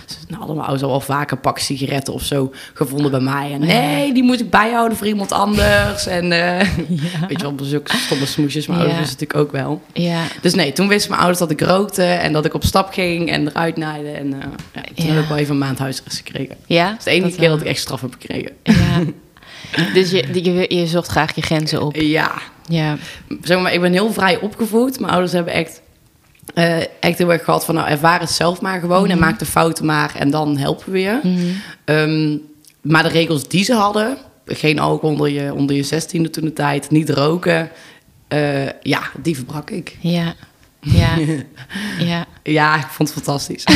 [0.05, 3.51] ze nou, hadden mijn ouders al vaker pak sigaretten of zo gevonden bij mij.
[3.53, 6.05] En nee, die moet ik bijhouden voor iemand anders.
[6.15, 6.67] En eh,
[7.27, 8.67] weet je wel, zulke stomme smoesjes.
[8.67, 8.85] Mijn Ja.
[8.85, 9.81] ouders natuurlijk ook wel.
[9.93, 10.21] ja.
[10.41, 13.29] Dus nee, toen wisten mijn ouders dat ik rookte en dat ik op stap ging
[13.31, 14.09] en eruit naaide.
[14.09, 16.47] En eh, ja, toen heb ik wel even een maand huisarrest gekregen.
[16.47, 16.95] Dat Ja?
[16.97, 17.57] is de enige Dat keer wel.
[17.57, 18.51] dat ik echt straf heb gekregen.
[18.63, 18.73] Ja.
[19.93, 21.95] Dus je, je, je zocht graag je grenzen op.
[21.95, 22.31] Ja,
[22.67, 22.97] Ja.
[23.41, 24.99] zeg maar, ik ben heel vrij opgevoed.
[24.99, 25.81] Mijn ouders hebben echt,
[26.53, 29.45] eh, echt heel erg gehad van, nou, ervaar het zelf maar gewoon en maak de
[29.45, 31.19] fouten maar en dan helpen we je.
[31.23, 31.45] Mhm.
[31.85, 32.37] Ehm,
[32.81, 36.53] maar de regels die ze hadden, geen alcohol onder je, onder je zestiende toen de
[36.53, 37.69] tijd, niet roken,
[38.27, 39.97] eh, ja, die verbrak ik.
[39.99, 40.33] Ja.
[40.79, 41.17] Ja.
[41.99, 42.25] Ja.
[42.43, 43.63] Ja, ik vond het fantastisch.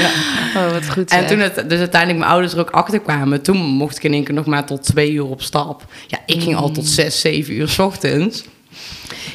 [0.00, 0.10] ja.
[0.56, 1.10] Oh, wat goed.
[1.10, 4.12] En toen het, dus uiteindelijk mijn ouders er ook achter kwamen, toen mocht ik in
[4.12, 5.84] één keer nog maar tot twee uur op stap.
[6.06, 8.44] Ja, ik ging al tot zes, zeven uur 's ochtends.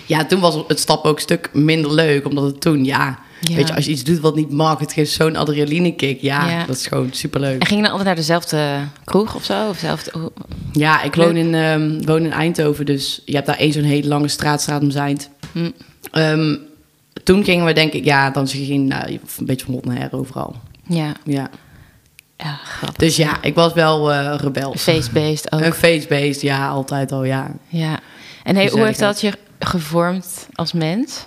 [0.06, 3.56] Ja, toen was het stappen ook een stuk minder leuk, omdat het toen, ja, Ja.
[3.56, 6.21] weet je, als je iets doet wat niet mag, het geeft zo'n adrenalinekick.
[6.21, 6.65] Ja, Ja.
[6.65, 7.60] dat is gewoon superleuk.
[7.62, 9.67] En ging je dan altijd naar dezelfde kroeg of zo?
[9.69, 10.12] Of zelfde...
[10.19, 10.32] hoe-
[10.71, 14.08] Ja, ik woon in, ehm, woon in Eindhoven, dus je hebt daar één zo'n hele
[14.08, 15.30] lange straatstraat om Zijnd.
[15.52, 15.69] Hm.
[16.12, 16.56] Ehm,
[17.23, 20.10] toen gingen we denk ik, ja, dan ging nou, een beetje van hot naar her
[20.15, 20.56] overal.
[20.88, 21.13] Ja.
[21.23, 21.49] Ja.
[22.38, 22.97] Ja, grappig.
[22.97, 24.82] Dus ja, ik was wel eh rebels.
[24.82, 25.62] Face-based ook.
[25.62, 27.52] Een face-based, ja, altijd al, ja.
[27.67, 27.99] Ja.
[28.49, 31.25] En hey, hoe heeft dat je gevormd als mens?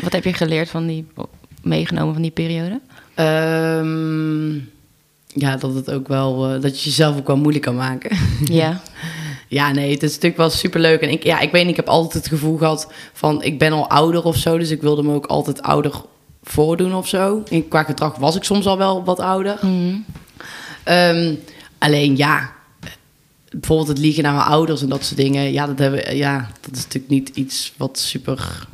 [0.00, 1.06] Wat heb je geleerd van die...
[1.62, 2.80] meegenomen van die periode?
[3.14, 4.54] Ehm,
[5.26, 8.16] ja, dat het ook wel, eh, dat je jezelf ook wel moeilijk kan maken.
[8.44, 8.80] Ja.
[9.48, 11.00] ja, nee, het is natuurlijk wel superleuk.
[11.00, 13.72] En ik, ja, ik weet niet, ik heb altijd het gevoel gehad van, ik ben
[13.72, 15.92] al ouder of zo, dus ik wilde me ook altijd ouder
[16.42, 17.42] voordoen of zo.
[17.50, 19.58] En qua gedrag was ik soms al wel wat ouder.
[19.62, 19.96] Mhm.
[20.84, 21.34] Ehm,
[21.78, 22.52] alleen ja,
[23.50, 25.52] bijvoorbeeld het liegen naar mijn ouders en dat soort dingen.
[25.52, 28.66] Ja, dat, hebben, ja, dat is natuurlijk niet iets wat super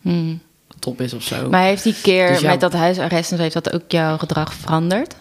[0.00, 0.34] Mhm.
[0.78, 1.48] top is of zo.
[1.50, 2.50] Maar heeft die keer Dus ja.
[2.50, 5.14] met dat huisarrest en zo, heeft dat ook jouw gedrag veranderd?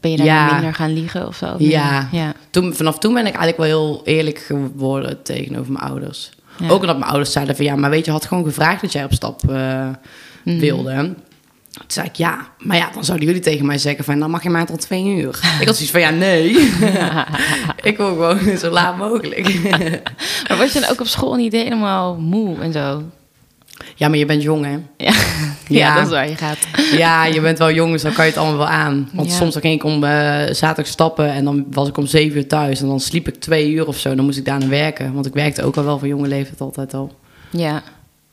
[0.00, 0.52] Ben je daar Ja.
[0.52, 1.44] minder gaan liegen of zo?
[1.54, 2.08] Of Ja.
[2.12, 2.32] Ja.
[2.50, 6.30] toen, vanaf toen ben ik eigenlijk wel heel eerlijk geworden tegenover mijn ouders.
[6.68, 9.04] Ook omdat mijn ouders zeiden van ja, maar weet je, had gewoon gevraagd dat jij
[9.04, 9.88] op stap eh,
[10.44, 10.58] Mhm.
[10.58, 11.14] wilde.
[11.70, 14.42] Toen zei ik ja, maar ja, dan zouden jullie tegen mij zeggen van dan mag
[14.42, 15.28] je maar tot twee uur.
[15.60, 16.50] ik had zoiets van ja, nee.
[17.90, 19.60] ik wil gewoon zo laat mogelijk.
[20.48, 23.02] Maar was je dan ook op school niet helemaal moe en zo?
[23.94, 24.78] ja, maar je bent jong hè.
[24.96, 25.12] Ja,
[25.68, 25.94] ja.
[25.94, 26.58] Dat is waar je gaat.
[26.92, 29.10] Ja, je bent wel jong, dus dan kan je het allemaal wel aan.
[29.12, 29.34] Want Ja.
[29.36, 30.10] soms ging ik om eh,
[30.54, 32.80] zaterdag stappen en dan was ik om zeven uur thuis.
[32.80, 34.14] En dan sliep ik twee uur of zo.
[34.14, 35.12] Dan moest ik daarna werken.
[35.12, 37.12] Want ik werkte ook al wel van jonge leeftijd altijd al.
[37.50, 37.82] Ja.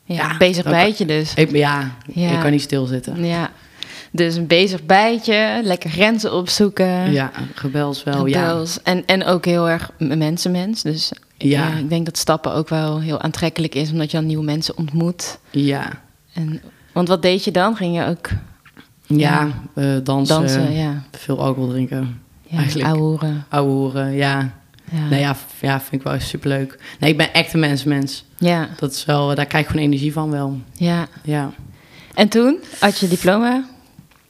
[0.06, 1.34] Ja, Ja, bezig bijtje dus.
[1.34, 2.30] Ik, ja, Ja.
[2.30, 3.24] ik kan niet stilzitten.
[3.24, 3.50] Ja.
[4.10, 7.12] Dus een bezig bijtje, lekker grenzen opzoeken.
[7.12, 8.46] Ja, rebels wel, ja.
[8.46, 8.82] Rebels.
[8.82, 10.82] En, en ook heel erg mensenmens.
[10.82, 11.68] Dus ja.
[11.68, 11.74] Ja.
[11.76, 15.38] ik denk dat stappen ook wel heel aantrekkelijk is, omdat je dan nieuwe mensen ontmoet.
[15.50, 15.88] Ja,
[16.32, 16.60] En,
[16.92, 17.76] want wat deed je dan?
[17.76, 18.28] Ging je ook
[19.06, 20.72] ja eh, dansen, dansen?
[20.72, 22.20] Ja, veel alcohol drinken.
[22.42, 23.44] ja ouwehoeren.
[23.48, 24.50] Ouwe hoeren, ja.
[24.90, 25.08] Ja.
[25.08, 26.78] Nee, ja, ja, vind ik wel superleuk.
[27.00, 28.24] Nee, ik ben echt een mensmens.
[28.38, 30.60] ja, Dat is wel, daar krijg ik gewoon energie van wel.
[30.72, 31.06] ja.
[31.22, 31.50] Ja.
[32.14, 33.64] En toen had je diploma?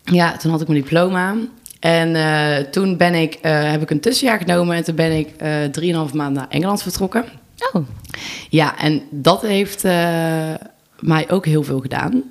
[0.05, 1.35] Ja, toen had ik mijn diploma.
[1.81, 5.29] En eh, toen ben ik, eh, heb ik een tussenjaar genomen en toen ben ik
[5.37, 7.25] eh drieënhalf maand naar Engeland vertrokken.
[7.73, 7.87] Oh,
[8.51, 9.83] Ja, en dat heeft
[11.01, 12.23] mij ook heel veel gedaan.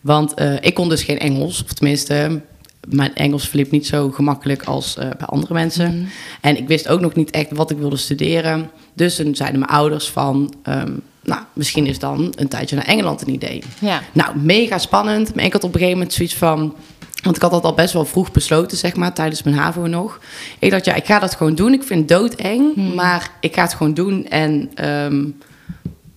[0.00, 2.40] Want ik kon dus geen Engels, of tenminste,
[2.88, 5.96] mijn Engels verliep niet zo gemakkelijk als eh, bij andere mensen.
[5.98, 6.04] Mhm.
[6.40, 8.70] En ik wist ook nog niet echt wat ik wilde studeren.
[8.94, 10.92] Dus toen zeiden mijn ouders van, ehm,
[11.22, 13.62] nou, misschien is dan een tijdje naar Engeland een idee.
[13.78, 14.00] ja.
[14.12, 15.34] Nou, mega spannend.
[15.34, 16.74] Maar ik had op een gegeven moment zoiets van...
[17.22, 20.20] Want ik had dat al best wel vroeg besloten, zeg maar, tijdens mijn HAVO nog.
[20.58, 21.72] Ik dacht, ja, ik ga dat gewoon doen.
[21.72, 22.94] Ik vind het doodeng, Hmm.
[22.94, 24.26] maar ik ga het gewoon doen.
[24.28, 25.24] En ehm,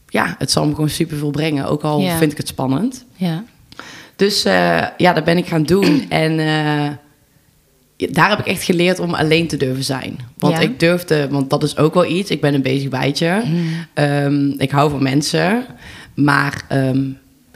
[0.08, 1.66] ja, het zal me gewoon superveel brengen.
[1.66, 2.18] Ook al Ja.
[2.18, 3.06] vind ik het spannend.
[3.16, 3.44] Ja.
[4.18, 6.06] Dus eh, ja, dat ben ik gaan doen.
[6.10, 6.90] En eh,
[8.12, 10.18] daar heb ik echt geleerd om alleen te durven zijn.
[10.38, 10.60] Want Ja.
[10.60, 12.30] ik durfde, want dat is ook wel iets.
[12.30, 13.42] Ik ben een bezig bijtje.
[13.46, 13.56] Mhm.
[13.94, 15.66] Ehm, ik hou van mensen.
[16.14, 17.04] Maar ehm,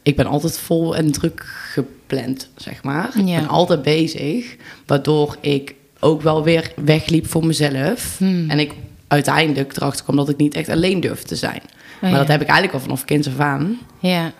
[0.03, 3.09] ik ben altijd vol en druk gepland, zeg maar.
[3.15, 3.21] Ja.
[3.21, 8.15] Ik ben altijd bezig, waardoor ik ook wel weer wegliep voor mezelf.
[8.17, 8.49] Hmm.
[8.49, 8.71] En ik
[9.07, 11.61] uiteindelijk erachter kwam dat ik niet echt alleen durfde te zijn.
[12.01, 12.17] maar Oh ja.
[12.17, 13.77] dat heb ik eigenlijk al vanaf kind af aan.
[13.99, 14.31] Ja,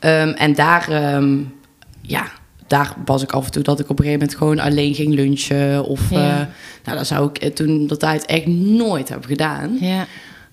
[0.00, 1.36] Ehm, en daar, ehm,
[2.00, 2.26] ja,
[2.66, 5.14] daar was ik af en toe dat ik op een gegeven moment gewoon alleen ging
[5.14, 5.84] lunchen.
[5.84, 6.16] Of, Ja.
[6.40, 6.46] eh,
[6.84, 9.76] nou, dat zou ik eh, toen dat tijd echt nooit hebben gedaan.
[9.80, 10.06] ja,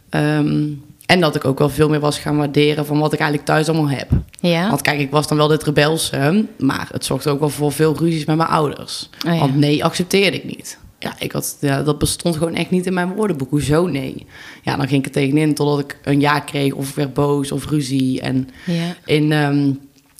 [0.09, 0.67] Ehm,
[1.05, 3.67] en dat ik ook wel veel meer was gaan waarderen van wat ik eigenlijk thuis
[3.69, 4.09] allemaal heb.
[4.39, 4.69] ja.
[4.69, 7.95] Want kijk, ik was dan wel dit rebelse, maar het zorgde ook wel voor veel
[7.97, 9.09] ruzies met mijn ouders.
[9.27, 9.39] Oh ja.
[9.39, 10.77] Want nee, accepteerde ik niet.
[11.03, 13.49] Ja, ik had, ja, dat bestond gewoon echt niet in mijn woordenboek.
[13.49, 14.25] Hoezo nee?
[14.61, 17.69] Ja, dan ging ik er tegenin totdat ik een ja kreeg of werd boos of
[17.69, 18.21] ruzie.
[18.21, 18.95] En ja.
[19.05, 19.71] in ehm,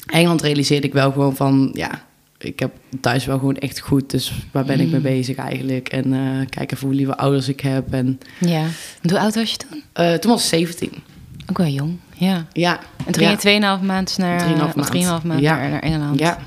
[0.06, 2.04] Engeland realiseerde ik wel gewoon van, ja,
[2.38, 4.10] ik heb thuis wel gewoon echt goed.
[4.10, 5.89] Dus waar ben ik mee bezig eigenlijk?
[5.89, 7.93] En eh kijk even hoe lieve ouders ik heb.
[7.93, 8.65] En ja.
[9.02, 9.84] Hoe oud was je toen?
[9.93, 10.91] eh, toen was ik 17.
[11.50, 12.46] Ook wel jong, ja.
[12.54, 12.80] Ja.
[13.06, 15.22] En toen ging je 2,5 maand naar, 3,5 of maand.
[15.22, 15.56] 3,5 maand Ja.
[15.58, 16.19] naar, naar Engeland.
[16.19, 16.38] Ja,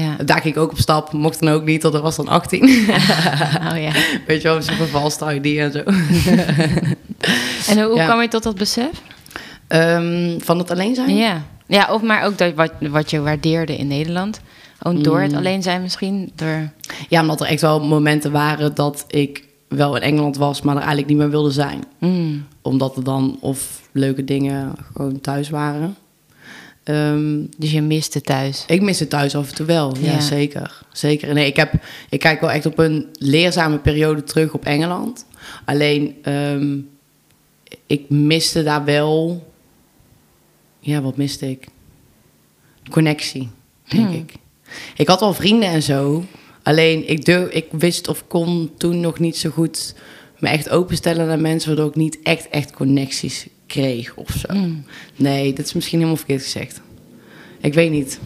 [0.00, 0.16] ja.
[0.24, 1.12] daar ging ik ook op stap.
[1.12, 2.62] Mocht dan ook niet, want dat was dan 18.
[3.72, 3.92] Oh ja.
[4.26, 5.78] Weet je wel, super valse ID en zo.
[7.68, 8.04] En hoe, hoe Ja.
[8.04, 9.02] kwam je tot dat besef?
[9.68, 11.16] Ehm, van het alleen zijn?
[11.16, 11.42] Ja.
[11.66, 14.40] Ja, of maar ook dat wat, wat je waardeerde in Nederland.
[14.82, 16.32] Ook door het alleen zijn misschien.
[16.34, 16.70] Door...
[17.08, 20.80] Ja, omdat er echt wel momenten waren dat ik wel in Engeland was, maar er
[20.80, 21.84] eigenlijk niet meer wilde zijn.
[21.98, 22.46] Mm.
[22.62, 25.96] Omdat er dan of leuke dingen gewoon thuis waren.
[26.86, 28.64] Ehm, Dus je miste thuis.
[28.66, 30.20] ik mis het thuis af en toe wel, ja, Ja.
[30.20, 30.82] zeker.
[30.92, 31.34] zeker.
[31.34, 31.72] Nee, ik, heb,
[32.10, 35.26] ik kijk wel echt op een leerzame periode terug op Engeland.
[35.64, 36.76] Alleen, ehm,
[37.86, 39.46] ik miste daar wel...
[40.80, 41.66] Ja, wat miste ik?
[42.90, 43.48] Connectie,
[43.88, 44.14] denk Hmm.
[44.14, 44.34] ik.
[44.96, 46.24] Ik had wel vrienden en zo.
[46.62, 49.94] Alleen, ik, durf, ik wist of kon toen nog niet zo goed
[50.38, 51.68] me echt openstellen naar mensen...
[51.68, 54.54] waardoor ik niet echt, echt connecties kreeg of zo.
[54.54, 54.84] Mm.
[55.16, 56.80] Nee, dat is misschien helemaal verkeerd gezegd.
[57.60, 58.18] Ik weet niet.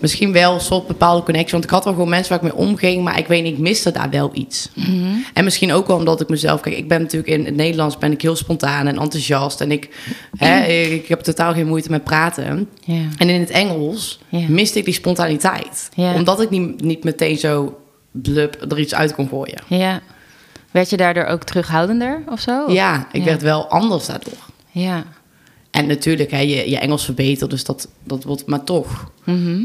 [0.00, 1.52] Misschien wel een soort bepaalde connectie.
[1.52, 3.04] Want ik had wel gewoon mensen waar ik mee omging.
[3.04, 4.70] Maar ik weet niet, ik miste daar wel iets.
[4.74, 5.14] Mhm.
[5.34, 6.60] En misschien ook wel omdat ik mezelf...
[6.60, 9.60] Kijk, ik ben natuurlijk in het Nederlands ben ik heel spontaan en enthousiast.
[9.60, 9.88] En ik,
[10.36, 12.68] hè, ik heb totaal geen moeite met praten.
[13.18, 15.88] En in het Engels miste ik die spontaniteit.
[15.96, 17.78] Omdat ik niet, niet meteen zo
[18.10, 19.62] blub er iets uit kon gooien.
[19.68, 20.00] ja.
[20.70, 22.64] Werd je daardoor ook terughoudender of zo?
[22.64, 23.24] Of- Ja, ik Ja.
[23.26, 24.38] werd wel anders daardoor.
[24.70, 25.04] Ja.
[25.70, 28.46] En natuurlijk, hè, je, je Engels verbetert, dus dat, dat wordt...
[28.46, 29.62] Maar toch, Mhm.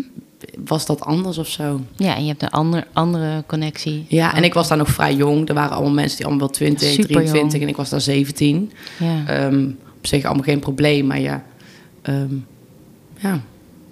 [0.65, 1.81] was dat anders of zo?
[1.95, 4.05] Ja, en je hebt een ander, andere connectie.
[4.07, 5.47] Ja, en ik was daar nog vrij jong.
[5.49, 7.09] Er waren allemaal mensen die allemaal wel 20, Superjong.
[7.25, 8.71] 23 en ik was daar 17.
[8.99, 9.23] Ja.
[9.27, 11.43] Ehm, op zich allemaal geen probleem, maar ja.
[12.01, 12.33] ehm,
[13.17, 13.41] ja,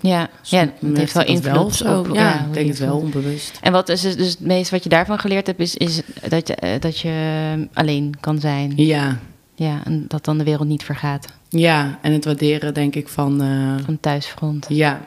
[0.02, 0.30] ja.
[0.44, 3.60] ja, het heeft wel invloed op- Ja, hoe ik denk het wel, onbewust.
[3.62, 6.48] En wat is dus dus het meest wat je daarvan geleerd hebt, is, is dat,
[6.48, 8.74] je, eh, dat je alleen kan zijn.
[8.76, 9.18] Ja,
[9.56, 13.42] Ja, en dat dan de wereld niet vergaat ja, en het waarderen denk ik van...
[13.42, 14.66] eh, van thuisfront.
[14.70, 15.02] ja,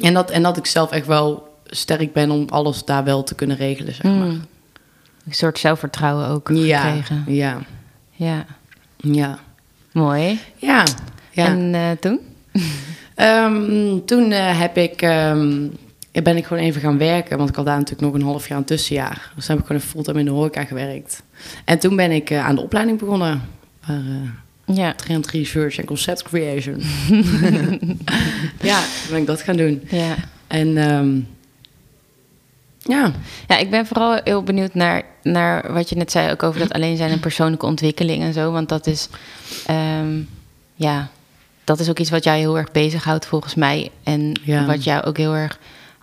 [0.00, 3.34] en dat, en dat ik zelf echt wel sterk ben om alles daar wel te
[3.34, 4.12] kunnen regelen, zeg maar.
[4.26, 4.40] Mm.
[5.26, 7.24] Een soort zelfvertrouwen ook Ja, gekregen.
[7.26, 7.58] ja,
[8.12, 8.44] Ja,
[8.96, 9.38] ja.
[9.92, 10.40] mooi.
[10.56, 10.84] Ja,
[11.30, 11.46] ja.
[11.46, 12.20] En eh, toen?
[13.18, 15.66] Ehm, toen eh, heb ik, ehm,
[16.22, 18.58] ben ik gewoon even gaan werken, want ik had daar natuurlijk nog een half jaar
[18.58, 19.32] een tussenjaar.
[19.34, 21.22] Dus heb ik gewoon fulltime in de horeca gewerkt.
[21.64, 23.42] En toen ben ik eh, aan de opleiding begonnen.
[23.86, 23.96] Eh,
[24.64, 24.92] Ja.
[24.94, 26.76] Trend Research en Concept Creation.
[28.70, 29.82] ja, toen ben ik dat gaan doen.
[29.90, 30.14] ja.
[30.46, 31.20] En ehm,
[32.92, 33.12] ja,
[33.48, 36.72] Ja, ik ben vooral heel benieuwd naar, naar wat je net zei, ook over dat
[36.76, 38.52] alleen zijn en persoonlijke ontwikkeling en zo.
[38.52, 39.08] Want dat is,
[40.74, 41.08] ja,
[41.68, 43.90] dat is ook iets wat jij heel erg bezighoudt volgens mij.
[44.02, 44.66] En Ja.
[44.66, 45.58] wat jou ook heel erg,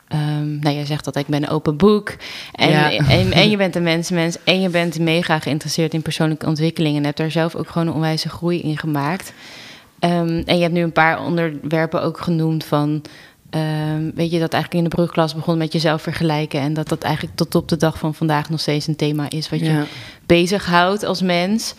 [0.07, 2.15] ehm, nou, jij zegt dat ik ben een open boek.
[2.51, 2.91] En, Ja.
[2.91, 6.97] en, en je bent een mensenmens en je bent mega geïnteresseerd in persoonlijke ontwikkeling.
[6.97, 9.33] En hebt daar zelf ook gewoon een onwijze groei in gemaakt.
[9.99, 13.01] Ehm, en je hebt nu een paar onderwerpen ook genoemd van...
[13.49, 16.59] ehm, weet je, dat eigenlijk in de brugklas begon met jezelf vergelijken...
[16.59, 19.49] en dat dat eigenlijk tot op de dag van vandaag nog steeds een thema is...
[19.49, 19.85] wat je ja,
[20.25, 21.73] bezighoudt als mens.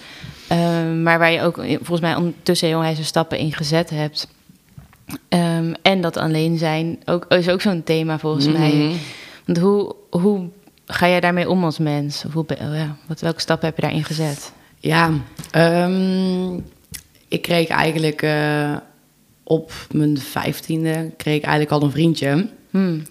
[0.49, 4.29] Ehm, maar waar je ook volgens mij ondertussen heel stappen in gezet hebt.
[5.29, 8.73] Ehm, en dat alleen zijn ook, is ook zo'n thema volgens mij.
[8.73, 8.97] Mhm.
[9.45, 10.49] Want hoe, hoe
[10.87, 12.25] ga jij daarmee om als mens?
[12.27, 14.53] Of hoe, oh ja, wat, welke stappen heb je daarin gezet?
[14.79, 15.11] Ja,
[15.51, 16.55] ehm,
[17.29, 18.77] ik kreeg eigenlijk eh,
[19.43, 22.49] op mijn vijftiende kreeg ik eigenlijk al een vriendje.
[22.71, 23.03] Hmm.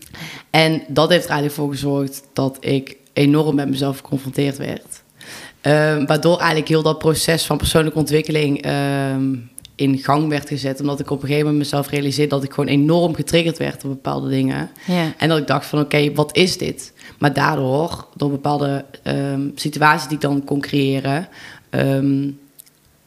[0.50, 5.04] En dat heeft er eigenlijk voor gezorgd dat ik enorm met mezelf geconfronteerd werd.
[5.66, 9.36] Ehm, waardoor eigenlijk heel dat proces van persoonlijke ontwikkeling ehm,
[9.76, 10.80] in gang werd gezet.
[10.80, 13.90] Omdat ik op een gegeven moment mezelf realiseerde dat ik gewoon enorm getriggerd werd op
[13.90, 14.70] bepaalde dingen.
[14.88, 15.14] Ja.
[15.18, 16.94] En dat ik dacht van oké, wat is dit?
[17.20, 21.28] Maar daardoor, door bepaalde ehm, situaties die ik dan kon creëren,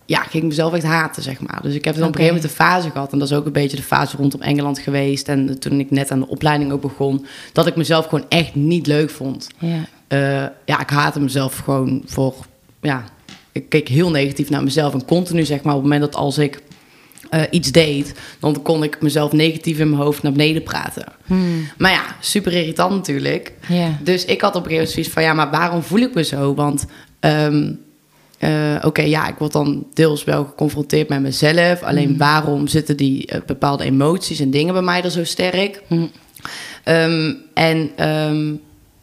[0.04, 1.62] ja, ging ik mezelf echt haten, zeg maar.
[1.62, 3.12] Dus ik heb dan op een gegeven moment een fase gehad.
[3.12, 5.28] En dat is ook een beetje de fase rondom Engeland geweest.
[5.28, 8.86] En toen ik net aan de opleiding ook begon, dat ik mezelf gewoon echt niet
[8.86, 9.48] leuk vond.
[9.58, 9.88] Ja.
[10.08, 12.34] Eh, ja, ik haatte mezelf gewoon voor,
[12.80, 13.04] ja,
[13.52, 14.92] ik keek heel negatief naar mezelf.
[14.92, 16.62] En continu, zeg maar, op het moment dat als ik
[17.30, 21.04] eh, iets deed, dan kon ik mezelf negatief in mijn hoofd naar beneden praten.
[21.26, 21.68] Hmm.
[21.78, 23.52] Maar ja, super irritant natuurlijk.
[24.02, 26.24] Dus ik had op een gegeven moment zoiets van, ja, maar waarom voel ik me
[26.24, 26.54] zo?
[26.54, 26.86] Want,
[27.20, 27.72] ehm,
[28.38, 31.82] eh, oké, ja, ik word dan deels wel geconfronteerd met mezelf.
[31.82, 35.82] Alleen waarom zitten die bepaalde emoties en dingen bij mij er zo sterk?
[35.86, 36.06] Hm.
[36.84, 38.54] Ehm, en ehm,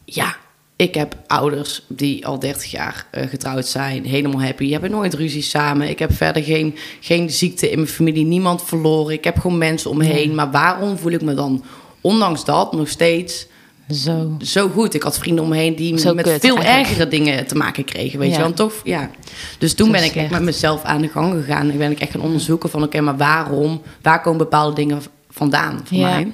[0.04, 0.36] ja,
[0.76, 5.42] ik heb ouders die al 30 jaar eh, getrouwd zijn, helemaal happy, hebben nooit ruzie
[5.42, 5.88] samen.
[5.88, 9.12] Ik heb verder geen, geen ziekte in mijn familie, niemand verloren.
[9.14, 10.34] Ik heb gewoon mensen om me heen.
[10.34, 11.64] Maar waarom voel ik me dan,
[12.00, 13.46] ondanks dat, nog steeds
[13.90, 14.36] Zo.
[14.40, 14.94] zo goed?
[14.94, 16.86] Ik had vrienden om me heen die Zo met kut, veel eigenlijk.
[16.88, 18.36] ergere dingen te maken kregen, weet Ja.
[18.36, 18.52] je wel.
[18.52, 19.10] Toch, ja.
[19.58, 21.70] Dus toen Zo ben ik echt met mezelf aan de gang gegaan.
[21.70, 23.82] En ben ik echt gaan onderzoeken van, oké, maar waarom?
[24.02, 26.08] Waar komen bepaalde dingen vandaan voor Ja.
[26.08, 26.32] mij?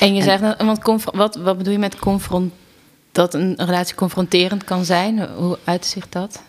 [0.00, 2.52] En je zegt, want wat, wat bedoel je met confront,
[3.14, 5.28] dat een relatie confronterend kan zijn?
[5.36, 6.42] Hoe uitzicht dat?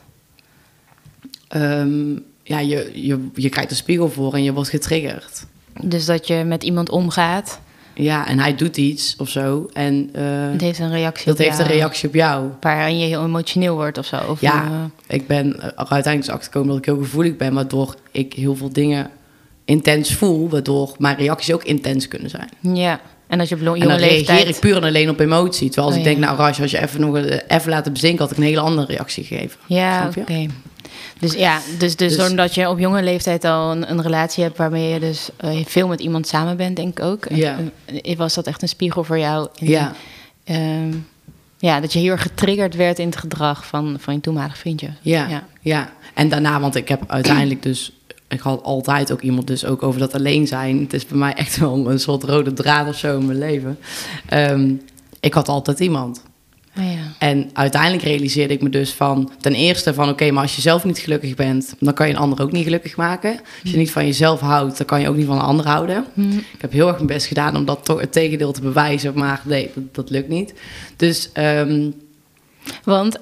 [1.48, 2.12] Ehm,
[2.44, 5.46] ja, je, je, je krijgt een spiegel voor en je wordt getriggerd.
[5.82, 7.60] Dus dat je met iemand omgaat,
[7.94, 9.70] Ja, en hij doet iets of zo.
[9.74, 12.50] En eh, het heeft een reactie dat op heeft jou, een reactie op jou.
[12.60, 14.18] Waarin je heel emotioneel wordt of zo.
[14.30, 17.96] Of Ja, eh, ik ben er uiteindelijk dus achtergekomen dat ik heel gevoelig ben, waardoor
[18.12, 19.10] ik heel veel dingen
[19.66, 22.50] intens voel, waardoor mijn reacties ook intens kunnen zijn.
[22.62, 23.00] ja.
[23.28, 24.48] En dat je op En jonge dan reageer leeftijd...
[24.48, 25.66] ik puur en alleen op emotie.
[25.70, 28.20] Terwijl als Oh, ik denk, nou Raj, als je even nog een- even laten bezinken,
[28.22, 29.60] had ik een hele andere reactie gegeven.
[29.66, 30.46] Ja, oké.
[31.20, 34.58] Dus ja, dus, dus, Dus- doordat je op jonge leeftijd al een, een relatie hebt
[34.58, 37.26] waarmee je dus eh, veel met iemand samen bent, denk ik ook.
[37.30, 37.58] Ja.
[38.04, 39.48] en was dat echt een spiegel voor jou?
[39.60, 39.94] in- Ja,
[40.44, 40.94] ehm,
[41.58, 44.90] ja, dat je heel erg getriggerd werd in het gedrag van, van je toenmalig vriendje.
[45.02, 45.44] ja, Ja.
[45.62, 47.92] ja, En daarna, want ik heb uiteindelijk dus...
[48.36, 50.80] Ik had altijd ook iemand dus ook over dat alleen zijn.
[50.80, 53.78] Het is bij mij echt wel een soort rode draad of zo in mijn leven.
[54.26, 54.74] Ehm,
[55.20, 56.24] ik had altijd iemand.
[56.78, 57.14] Oh ja.
[57.20, 59.32] En uiteindelijk realiseerde ik me dus van...
[59.40, 61.76] Ten eerste van, oké, maar als je zelf niet gelukkig bent...
[61.80, 63.40] dan kan je een ander ook niet gelukkig maken.
[63.62, 66.06] Als je niet van jezelf houdt, dan kan je ook niet van een ander houden.
[66.14, 66.38] Hm.
[66.38, 69.14] Ik heb heel erg mijn best gedaan om dat toch het tegendeel te bewijzen.
[69.16, 70.54] Maar nee, dat, dat lukt niet.
[70.96, 71.90] Dus ehm,
[72.84, 73.20] Want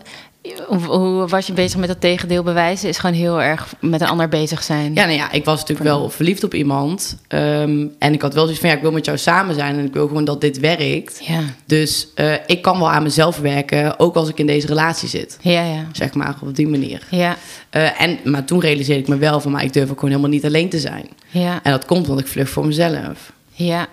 [0.67, 2.89] hoe, was je bezig met dat tegendeel bewijzen?
[2.89, 4.93] Is gewoon heel erg met een ander bezig zijn.
[4.93, 7.17] ja, nou ja, ik was natuurlijk wel verliefd op iemand.
[7.27, 9.77] Ehm, en ik had wel zoiets van, ja, ik wil met jou samen zijn...
[9.77, 11.19] en ik wil gewoon dat dit werkt.
[11.25, 15.09] Ja, Dus eh, ik kan wel aan mezelf werken, ook als ik in deze relatie
[15.09, 15.37] zit.
[15.41, 15.85] ja, ja.
[15.91, 17.07] Zeg maar, op die manier.
[17.09, 17.35] Ja,
[17.69, 20.31] Eh, en, maar toen realiseerde ik me wel van, maar ik durf ook gewoon helemaal
[20.31, 21.07] niet alleen te zijn.
[21.29, 23.31] ja, En dat komt omdat ik vlucht voor mezelf.
[23.53, 23.87] ja,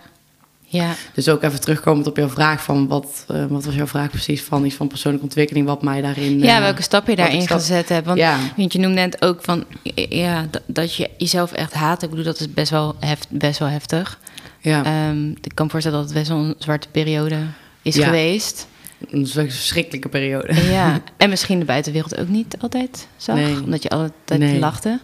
[0.72, 0.94] ja.
[1.14, 4.42] Dus ook even terugkomend op jouw vraag van wat, eh, wat was jouw vraag precies
[4.42, 6.38] van iets van persoonlijke ontwikkeling, wat mij daarin.
[6.38, 8.06] Ja, eh, welke stap je daarin stap- gezet hebt.
[8.06, 8.38] Want, Ja.
[8.56, 12.02] want je noemde net ook van ja, dat, dat je jezelf echt haat.
[12.02, 14.18] Ik bedoel, dat is best wel, heft, best wel heftig.
[14.60, 17.36] Ja, Ehm, ik kan me voorstellen dat het best wel een zwarte periode
[17.82, 18.04] is Ja.
[18.04, 18.66] geweest.
[19.10, 20.54] een verschrikkelijke periode.
[20.70, 23.36] Ja, en misschien de buitenwereld ook niet altijd zag.
[23.36, 23.62] Nee.
[23.64, 24.58] Omdat je altijd Nee.
[24.58, 24.98] lachte.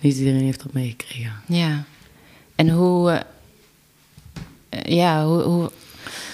[0.00, 1.32] Niet iedereen heeft dat meegekregen.
[1.46, 1.84] Ja.
[2.54, 3.20] En hoe, eh,
[4.82, 5.70] ja, hoe, hoe,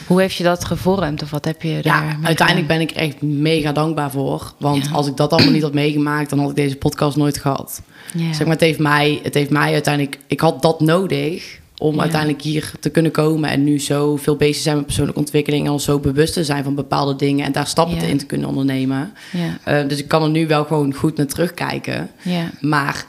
[0.06, 1.22] hoe heeft je dat gevormd?
[1.22, 4.52] Of wat heb je daar Ja, uiteindelijk ben ik echt mega dankbaar voor.
[4.58, 4.90] Want Ja.
[4.90, 7.82] als ik dat allemaal niet had meegemaakt, dan had ik deze podcast nooit gehad.
[8.14, 8.32] Ja.
[8.32, 12.00] Zeg maar, het heeft mij, het heeft mij uiteindelijk, ik had dat nodig om Ja.
[12.00, 15.72] uiteindelijk hier te kunnen komen en nu zo veel bezig zijn met persoonlijke ontwikkeling en
[15.72, 18.02] al zo bewust te zijn van bepaalde dingen en daar stappen Ja.
[18.06, 19.12] in te kunnen ondernemen.
[19.32, 22.10] ja, Eh, dus ik kan er nu wel gewoon goed naar terugkijken.
[22.22, 23.04] ja, Maar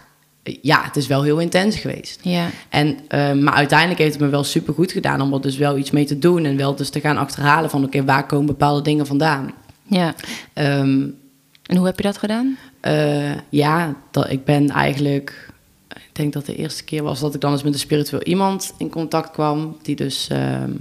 [0.62, 2.20] ja, het is wel heel intens geweest.
[2.22, 5.58] ja, En, eh, maar uiteindelijk heeft het me wel super goed gedaan om er dus
[5.58, 6.46] wel iets mee te doen.
[6.46, 9.52] En wel dus te gaan achterhalen van oké, waar komen bepaalde dingen vandaan?
[9.88, 10.16] ja.
[10.54, 11.08] Ehm,
[11.66, 12.58] En hoe heb je dat gedaan?
[12.82, 15.54] eh, ja, dat, ik ben eigenlijk...
[15.96, 18.74] Ik denk dat de eerste keer was dat ik dan eens met een spiritueel iemand
[18.78, 19.78] in contact kwam.
[19.82, 20.72] Die dus, ehm,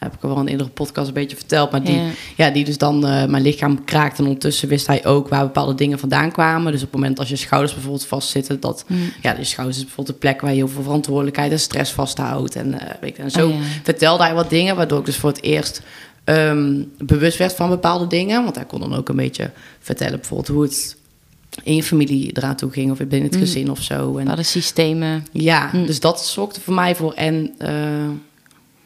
[0.00, 1.70] heb ik al wel in een eerdere podcast een beetje verteld.
[1.70, 2.10] Maar die, Ja.
[2.36, 2.50] ja.
[2.50, 4.18] die dus dan eh, mijn lichaam kraakt.
[4.18, 6.72] En ondertussen wist hij ook waar bepaalde dingen vandaan kwamen.
[6.72, 8.60] Dus op het moment als je schouders bijvoorbeeld vastzitten.
[8.60, 8.94] Dat, Hm.
[9.22, 12.56] ja, de schouders is bijvoorbeeld de plek waar je heel veel verantwoordelijkheid en stress vasthoudt.
[12.56, 13.60] En, eh, weet je, en zo Oh, ja.
[13.82, 15.82] vertelde hij wat dingen, waardoor ik dus voor het eerst
[16.24, 18.42] ehm, bewust werd van bepaalde dingen.
[18.42, 20.96] Want hij kon dan ook een beetje vertellen bijvoorbeeld hoe het
[21.62, 23.40] in je familie eraan toe ging of binnen het Mm.
[23.40, 24.08] gezin of zo.
[24.16, 25.26] En, Bepaalde systemen.
[25.32, 25.86] ja, Mm.
[25.86, 27.72] dus dat zorgde voor mij voor en eh,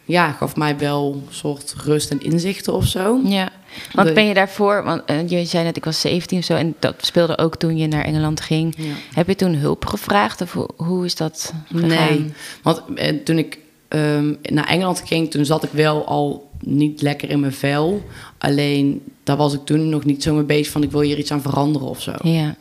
[0.05, 3.21] ja, gaf mij wel een soort rust en inzichten of zo.
[3.25, 3.49] Ja,
[3.93, 6.55] want De- ben je daarvoor, want eh, je zei net ik was 17 of zo
[6.55, 8.75] en dat speelde ook toen je naar Engeland ging.
[8.79, 8.93] Ja.
[9.15, 11.89] Heb je toen hulp gevraagd of hoe, hoe is dat gegaan?
[11.89, 12.33] Nee,
[12.63, 17.31] want eh, toen ik ehm, naar Engeland ging, toen zat ik wel al niet lekker
[17.31, 18.03] in mijn vel.
[18.39, 21.33] Alleen daar was ik toen nog niet zo mee bezig van ik wil hier iets
[21.33, 22.13] aan veranderen of zo.
[22.23, 22.55] Ja,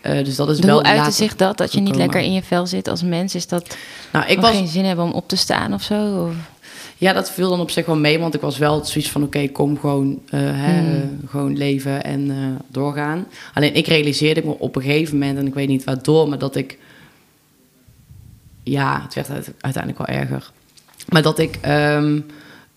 [0.00, 2.42] Eh, dus dat is wel Hoe uitte zich dat, dat je niet lekker in je
[2.42, 3.34] vel zit als mens?
[3.34, 3.76] Is dat
[4.12, 6.26] Nou, ik ik was, geen zin hebben om op te staan of zo?
[6.28, 6.34] Of?
[6.96, 9.48] Ja, dat viel dan op zich wel mee, want ik was wel zoiets van, oké,
[9.48, 11.20] kom gewoon, eh, hè, Hmm.
[11.26, 12.36] gewoon leven en eh,
[12.68, 13.26] doorgaan.
[13.54, 16.56] Alleen ik realiseerde me op een gegeven moment, en ik weet niet waardoor, maar dat
[16.56, 16.78] ik,
[18.62, 20.50] ja, het werd uite- uiteindelijk wel erger.
[21.08, 22.20] Maar dat ik ehm,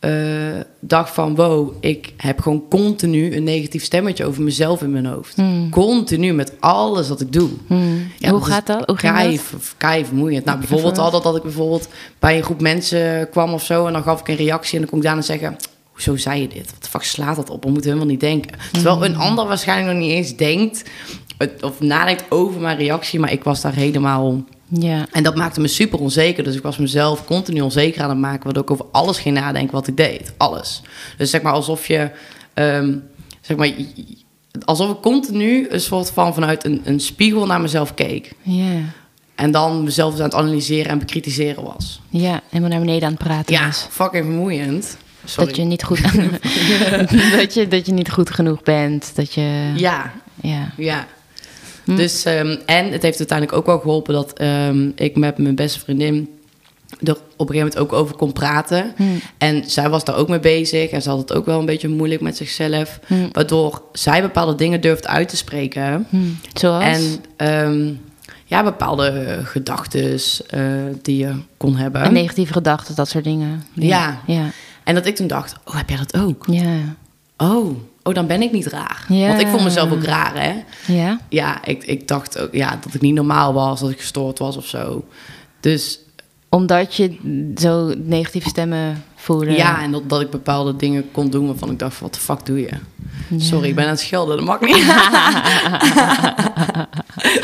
[0.08, 5.06] eh, dacht van, wow, ik heb gewoon continu een negatief stemmetje over mezelf in mijn
[5.06, 5.36] hoofd.
[5.36, 5.70] Hmm.
[5.70, 7.50] Continu met alles wat ik doe.
[7.68, 8.12] Hmm.
[8.18, 8.86] Ja, Hoe gaat dat?
[8.86, 9.40] Hoe kei,
[9.78, 10.46] kei vermoeiend.
[10.46, 11.88] Nou, bijvoorbeeld altijd dat ik bijvoorbeeld
[12.20, 13.86] bij een groep mensen kwam of zo...
[13.88, 15.56] en dan gaf ik een reactie en dan kon ik daarna zeggen...
[15.92, 16.72] hoezo zei je dit?
[16.72, 17.64] Wat de fuck slaat dat op?
[17.64, 18.52] We moeten helemaal niet denken.
[18.72, 20.84] Terwijl een ander waarschijnlijk nog niet eens denkt...
[21.38, 24.44] het- of nadenkt over mijn reactie, maar ik was daar helemaal...
[24.68, 25.06] Ja.
[25.12, 26.44] En dat maakte me super onzeker.
[26.44, 28.44] Dus ik was mezelf continu onzeker aan het maken...
[28.44, 30.34] waardoor ik over alles ging nadenken wat ik deed.
[30.38, 30.82] Alles.
[31.18, 32.10] Dus zeg maar alsof je...
[32.54, 32.94] ehm,
[33.42, 33.72] zeg maar,
[34.66, 38.32] alsof ik continu een soort van vanuit een, een spiegel naar mezelf keek.
[38.42, 38.80] Ja.
[39.36, 42.02] En dan mezelf aan het analyseren en bekritiseren was.
[42.10, 43.88] ja, helemaal naar beneden aan het praten Ja, was.
[43.90, 44.98] fucking vermoeiend.
[45.26, 45.46] Sorry.
[45.48, 46.02] Dat je niet goed
[47.38, 49.12] dat, je, dat je niet goed genoeg bent.
[49.16, 49.72] Dat je.
[49.76, 50.72] Ja, ja.
[50.78, 51.08] ja.
[51.88, 51.96] Hm.
[51.96, 55.80] Dus, ehm, en het heeft uiteindelijk ook wel geholpen dat ehm, ik met mijn beste
[55.80, 56.30] vriendin
[57.04, 58.94] er op een gegeven moment ook over kon praten.
[58.96, 59.04] Hm.
[59.38, 61.88] En zij was daar ook mee bezig en ze had het ook wel een beetje
[61.88, 63.00] moeilijk met zichzelf.
[63.06, 63.28] Hm.
[63.32, 66.08] Waardoor zij bepaalde dingen durft uit te spreken.
[66.54, 66.84] Zoals?
[66.84, 67.94] En ehm,
[68.46, 70.20] ja, bepaalde gedachten
[71.02, 72.02] die je kon hebben.
[72.02, 73.64] En negatieve gedachten, dat soort dingen.
[73.74, 74.22] Ja.
[74.26, 74.50] Ja.
[74.84, 76.46] En dat ik toen dacht, oh, heb jij dat ook?
[76.50, 76.96] Ja.
[77.38, 77.78] Oh,
[78.08, 79.06] oh dan ben ik niet raar.
[79.08, 79.28] Ja.
[79.28, 80.54] Want ik vond mezelf ook raar, hè?
[80.94, 81.20] Ja.
[81.30, 84.58] Ja, ik, ik dacht ook ja, dat ik niet normaal was, dat ik gestoord was
[84.58, 85.06] of zo.
[85.60, 86.00] Dus
[86.50, 87.18] Omdat je
[87.58, 89.52] zo negatieve stemmen voelde.
[89.52, 92.46] ja, en dat, dat ik bepaalde dingen kon doen waarvan ik dacht, wat de fuck
[92.46, 92.70] doe je?
[93.30, 93.40] Ja.
[93.40, 94.86] Sorry, ik ben aan het schelden, dat mag niet.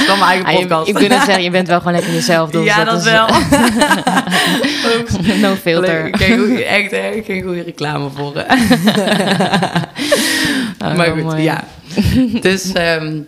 [0.07, 0.88] Wel mijn eigen Ah, je- podcast.
[0.89, 2.49] ik wil zeggen, je bent wel gewoon lekker jezelf.
[2.49, 3.28] Dus ja, dat, is, wel.
[5.49, 6.03] No filter.
[6.03, 8.34] Leuk, geen goeie- echt, hè, geen goede reclame voor.
[10.84, 11.41] Oh, maar goed, mooi.
[11.41, 11.63] ja.
[12.41, 13.19] Dus, ehm,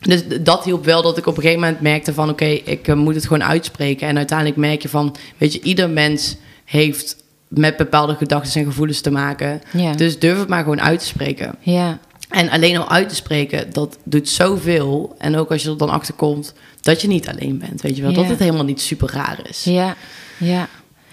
[0.00, 2.30] dus dat hielp wel dat ik op een gegeven moment merkte van...
[2.30, 4.08] oké, ik eh, moet het gewoon uitspreken.
[4.08, 5.16] En uiteindelijk merk je van...
[5.36, 7.16] weet je, ieder mens heeft
[7.48, 9.60] met bepaalde gedachten en gevoelens te maken.
[9.96, 11.54] Dus durf het maar gewoon uit te spreken.
[11.60, 11.98] ja.
[12.28, 15.14] En alleen al uit te spreken, dat doet zoveel.
[15.18, 18.02] En ook als je er dan achter komt dat je niet alleen bent, weet je
[18.02, 18.12] wel.
[18.12, 19.64] Dat het helemaal niet super raar is.
[19.64, 19.96] Ja.
[20.38, 20.68] Ja.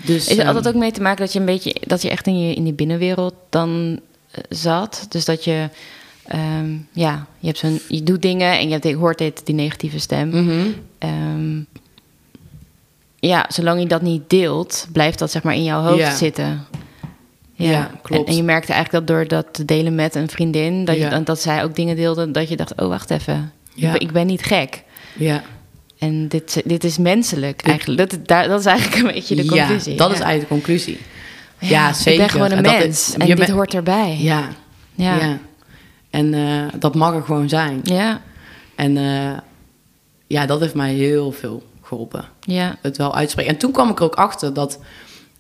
[0.05, 2.09] Dus, Is er ehm, altijd ook mee te maken dat je een beetje dat je
[2.09, 3.99] echt in je in die binnenwereld dan
[4.49, 5.05] zat?
[5.09, 5.69] Dus dat je
[6.25, 9.55] ehm, ja, je hebt zo'n je doet dingen en je, hebt, je hoort dit die
[9.55, 10.29] negatieve stem.
[10.29, 10.67] mhm.
[10.97, 11.59] Ehm,
[13.19, 16.15] ja, zolang je dat niet deelt, blijft dat zeg maar in jouw hoofd Ja.
[16.15, 16.65] zitten.
[17.53, 18.21] Ja, klopt.
[18.23, 21.01] En, en je merkte eigenlijk dat door dat te delen met een vriendin, dat, je,
[21.01, 21.19] Ja.
[21.19, 23.99] dat zij ook dingen deelde, dat je dacht, oh wacht even, Ja.
[23.99, 24.83] ik, ben, niet gek.
[25.17, 25.43] Ja.
[25.97, 28.09] En dit, dit is menselijk eigenlijk.
[28.09, 29.91] Dat, dat is eigenlijk een beetje de conclusie.
[29.91, 30.23] Ja, dat is Ja.
[30.23, 30.97] eigenlijk de conclusie.
[31.68, 32.20] Ja, Ja, Ik zeker.
[32.20, 34.18] ben gewoon een En mens is- en dit hoort erbij.
[34.20, 34.47] Ja,
[34.95, 35.16] Ja.
[35.16, 35.38] ja.
[36.09, 37.80] En eh, dat mag er gewoon zijn.
[37.84, 38.22] Ja.
[38.76, 39.38] En eh,
[40.28, 42.26] ja, dat heeft mij heel veel geholpen.
[42.39, 42.76] Ja.
[42.82, 43.51] Het wel uitspreken.
[43.51, 44.80] En toen kwam ik er ook achter dat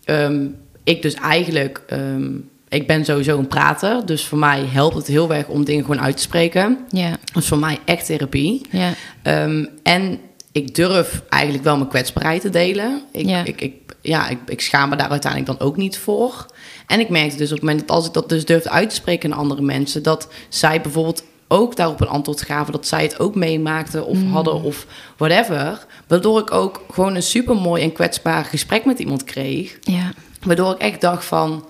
[0.03, 0.45] ehm,
[0.83, 1.81] ik dus eigenlijk...
[1.87, 2.31] ehm,
[2.69, 6.01] ik ben sowieso een prater, dus voor mij helpt het heel erg om dingen gewoon
[6.01, 6.77] uit te spreken.
[6.89, 7.09] Ja.
[7.09, 8.61] Dat is voor mij echt therapie.
[8.71, 8.89] Ja.
[9.21, 10.19] Ehm, en
[10.55, 13.03] ik durf eigenlijk wel mijn kwetsbaarheid te delen.
[13.11, 13.43] Ik, Ja.
[13.43, 16.45] ik, ik, ja, ik, ik schaam me daar uiteindelijk dan ook niet voor.
[16.87, 18.95] En ik merkte dus op het moment dat als ik dat dus durfde uit te
[18.95, 23.19] spreken aan andere mensen, dat zij bijvoorbeeld ook daarop een antwoord gaven, dat zij het
[23.19, 24.85] ook meemaakten of hadden of
[25.17, 25.85] whatever.
[26.07, 29.77] Waardoor ik ook gewoon een super mooi en kwetsbaar gesprek met iemand kreeg.
[29.81, 30.11] Ja.
[30.41, 31.65] Waardoor ik echt dacht van,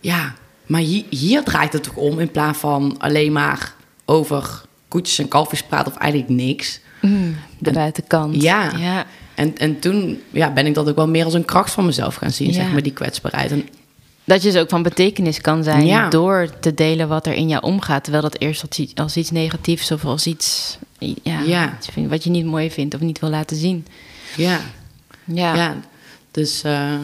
[0.00, 0.34] ja,
[0.66, 3.74] maar hier, hier draait het toch om in plaats van alleen maar
[4.04, 6.82] over koetjes en kalfjes praten of eigenlijk niks.
[7.08, 8.42] Mm, de En- buitenkant.
[8.42, 8.72] Ja.
[8.78, 9.06] ja.
[9.34, 12.14] En, en toen ja, ben ik dat ook wel meer als een kracht van mezelf
[12.14, 12.52] gaan zien, Ja.
[12.54, 13.50] zeg maar, die kwetsbaarheid.
[13.50, 13.68] En,
[14.24, 16.08] Dat je dus ook van betekenis kan zijn Ja.
[16.08, 18.02] door te delen wat er in jou omgaat.
[18.02, 20.78] Terwijl dat eerst als iets, als iets negatiefs of als iets
[21.22, 21.78] ja,
[22.08, 23.86] wat je niet mooi vindt of niet wil laten zien.
[24.36, 24.60] ja,
[25.24, 25.54] Ja.
[25.54, 25.76] ja.
[26.30, 26.94] Dus eh,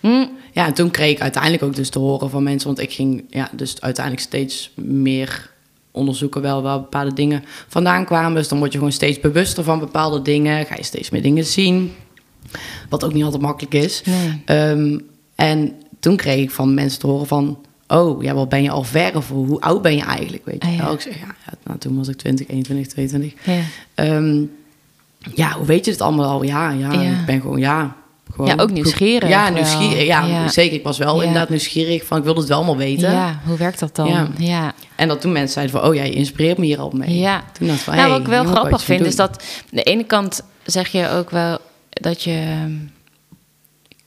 [0.00, 2.92] Hm, ja, en toen kreeg ik uiteindelijk ook dus te horen van mensen, want ik
[2.92, 5.50] ging ja, dus uiteindelijk steeds meer
[5.94, 8.34] onderzoeken wel waar bepaalde dingen vandaan kwamen.
[8.34, 11.44] Dus dan word je gewoon steeds bewuster van bepaalde dingen, ga je steeds meer dingen
[11.44, 11.92] zien,
[12.88, 14.02] wat ook niet altijd makkelijk is.
[14.04, 14.42] nee.
[14.44, 14.98] Ehm,
[15.34, 17.58] en toen kreeg ik van mensen te horen van...
[17.88, 19.16] oh, ja, wat ben je al ver?
[19.16, 20.44] Of hoe oud ben je eigenlijk?
[20.44, 20.68] Weet je?
[20.68, 20.90] Ah, ja.
[20.90, 21.34] Ik zeg, ja,
[21.64, 23.32] nou, toen was ik 20, 21, 22.
[23.44, 23.60] Ja.
[23.94, 24.42] Ehm,
[25.34, 26.42] ja, hoe weet je het allemaal al?
[26.42, 27.00] Ja, ja, Ja.
[27.20, 27.96] ik ben gewoon, ja,
[28.34, 28.50] gewoon...
[28.56, 30.06] Ja, ook nieuwsgierig Ja, nieuwsgierig.
[30.06, 30.48] Ja, Ja.
[30.48, 30.76] zeker.
[30.76, 31.22] Ik was wel Ja.
[31.26, 33.10] inderdaad nieuwsgierig van, ik wilde het wel allemaal weten.
[33.10, 34.06] Ja, hoe werkt dat dan?
[34.06, 34.28] Ja.
[34.38, 34.72] ja.
[34.96, 37.18] En dat toen mensen zeiden van, oh jij inspireert me hier al mee.
[37.18, 37.44] Ja.
[37.58, 40.04] Toen ik van, Nou, hey, wat ik wel grappig vind, is dat aan de ene
[40.04, 41.58] kant zeg je ook wel
[41.90, 42.72] dat je ehm,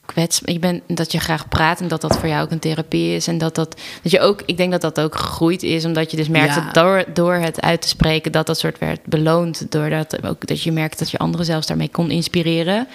[0.06, 3.16] kwets, je bent, dat je graag praat en dat dat voor jou ook een therapie
[3.16, 3.28] is.
[3.28, 6.18] En dat dat, dat je ook, ik denk dat dat ook gegroeid is, omdat je
[6.18, 9.72] dus merkt dat door, door het uit te spreken, dat dat soort werd beloond.
[9.72, 12.88] Doordat ook dat je merkt dat je anderen zelfs daarmee kon inspireren.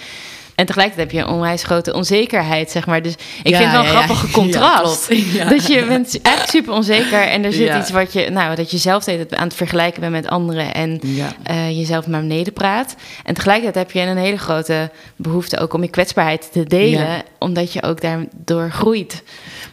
[0.55, 3.03] En tegelijkertijd heb je een onwijs grote onzekerheid, zeg maar.
[3.03, 4.33] Dus ik Ja, vind het wel een ja.
[4.33, 5.09] contrast.
[5.49, 8.79] Dat je bent echt super onzeker en er zit iets wat je, nou, dat je
[8.79, 11.01] zelf tijd aan het vergelijken bent met anderen en
[11.43, 12.95] eh, jezelf naar beneden praat.
[13.25, 17.73] En tegelijkertijd heb je een hele grote behoefte ook om je kwetsbaarheid te delen, omdat
[17.73, 19.23] je ook daardoor groeit.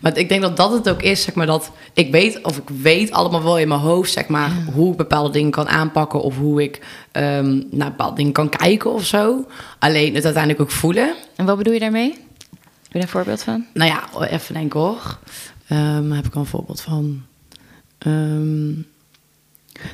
[0.02, 2.70] Maar ik denk dat dat het ook is, zeg maar, dat ik weet, of ik
[2.82, 6.38] weet allemaal wel in mijn hoofd, zeg maar, hoe ik bepaalde dingen kan aanpakken of
[6.38, 6.80] hoe ik
[7.20, 9.46] ehm, naar bepaalde dingen kan kijken of zo.
[9.80, 11.14] Alleen het uiteindelijk ook voelen.
[11.36, 12.10] En wat bedoel je daarmee?
[12.10, 13.66] Heb je daar een voorbeeld van?
[13.74, 15.20] Nou ja, even denken hoor.
[15.68, 17.22] Ehm, heb ik al een voorbeeld van?
[17.98, 18.72] Ehm,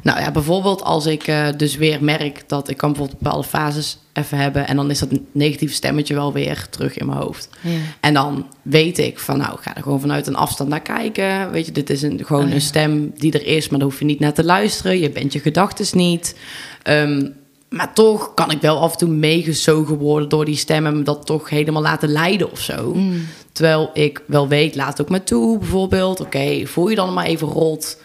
[0.04, 3.98] nou ja, bijvoorbeeld als ik eh, dus weer merk dat ik kan bijvoorbeeld bepaalde fases
[4.14, 7.50] even hebben en dan is dat negatieve stemmetje wel weer terug in mijn hoofd.
[7.62, 7.72] Ja.
[8.00, 11.52] En dan weet ik van, nou, ik ga er gewoon vanuit een afstand naar kijken.
[11.52, 12.56] Weet je, dit is een, gewoon Oh, ja.
[12.56, 15.00] een stem die er is, maar daar hoef je niet naar te luisteren.
[15.00, 16.36] Je bent je gedachten niet.
[16.84, 17.30] Ehm,
[17.70, 21.04] maar toch kan ik wel af en toe meegezogen worden door die stem en me
[21.04, 22.94] dat toch helemaal laten leiden of zo.
[22.94, 23.28] Mm.
[23.52, 26.20] Terwijl ik wel weet, laat ook maar toe, bijvoorbeeld.
[26.20, 27.98] Oké, voel je dan maar even rot.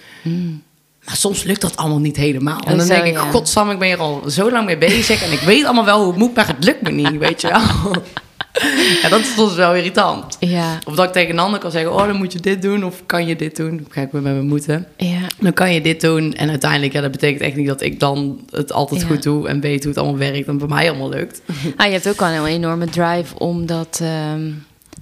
[1.04, 2.60] Maar soms lukt dat allemaal niet helemaal.
[2.66, 3.30] En dan denk ik, ja.
[3.30, 5.22] godsam, ik ben hier al zo lang mee bezig.
[5.24, 7.48] En ik weet allemaal wel hoe het moet, maar het lukt me niet, weet je
[7.48, 7.92] wel.
[9.02, 10.36] ja, dat is soms wel irritant.
[10.40, 12.84] Ja, Of dat ik tegen een ander kan zeggen, oh, dan moet je dit doen.
[12.84, 13.76] Of kan je dit doen?
[13.76, 14.86] Dan ga ik met mijn moeten.
[14.96, 15.18] ja.
[15.38, 16.34] Dan kan je dit doen.
[16.34, 19.06] En uiteindelijk, ja, dat betekent echt niet dat ik dan het altijd Ja.
[19.06, 19.48] goed doe.
[19.48, 20.48] En weet hoe het allemaal werkt.
[20.48, 21.40] En bij mij allemaal lukt.
[21.76, 24.42] Ah, je hebt ook wel een enorme drive omdat, ehm,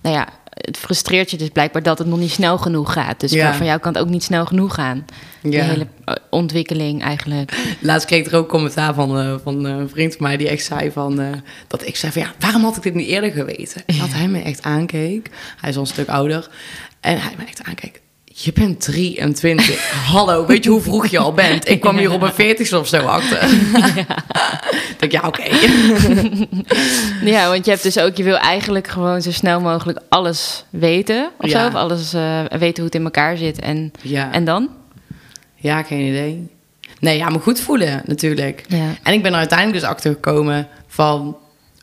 [0.02, 0.28] nou ja,
[0.60, 3.20] het frustreert je dus blijkbaar dat het nog niet snel genoeg gaat.
[3.20, 3.54] Dus Ja.
[3.54, 5.04] van jou kan het ook niet snel genoeg gaan.
[5.42, 7.76] De hele eh, ontwikkeling eigenlijk.
[7.80, 10.48] Laatst kreeg ik er ook commentaar van, eh, van eh, een vriend van mij die
[10.48, 11.42] echt zei van...
[11.66, 13.82] dat ik zei van ja, waarom had ik dit niet eerder geweten?
[13.86, 15.30] En dat hij me echt aankeek.
[15.60, 16.48] Hij is al een stuk ouder.
[17.00, 18.00] En hij me echt aankeek.
[18.40, 19.90] Je bent 23.
[20.06, 21.68] Hallo, weet je hoe vroeg je al bent?
[21.68, 23.42] Ik kwam hier op mijn 40 of zo achter.
[24.90, 25.42] Ik denk, ja, oké.
[27.30, 31.30] Ja, want je hebt dus ook, je wil eigenlijk gewoon zo snel mogelijk alles weten.
[31.38, 31.60] Of Ja.
[31.60, 33.58] zo, of alles eh, weten hoe het in elkaar zit.
[33.60, 34.32] En, Ja.
[34.32, 34.68] en dan?
[35.54, 36.46] ja, geen idee.
[37.00, 38.64] Nee, ja, me goed voelen natuurlijk.
[38.68, 38.86] Ja.
[39.02, 41.36] En ik ben er uiteindelijk dus achter gekomen van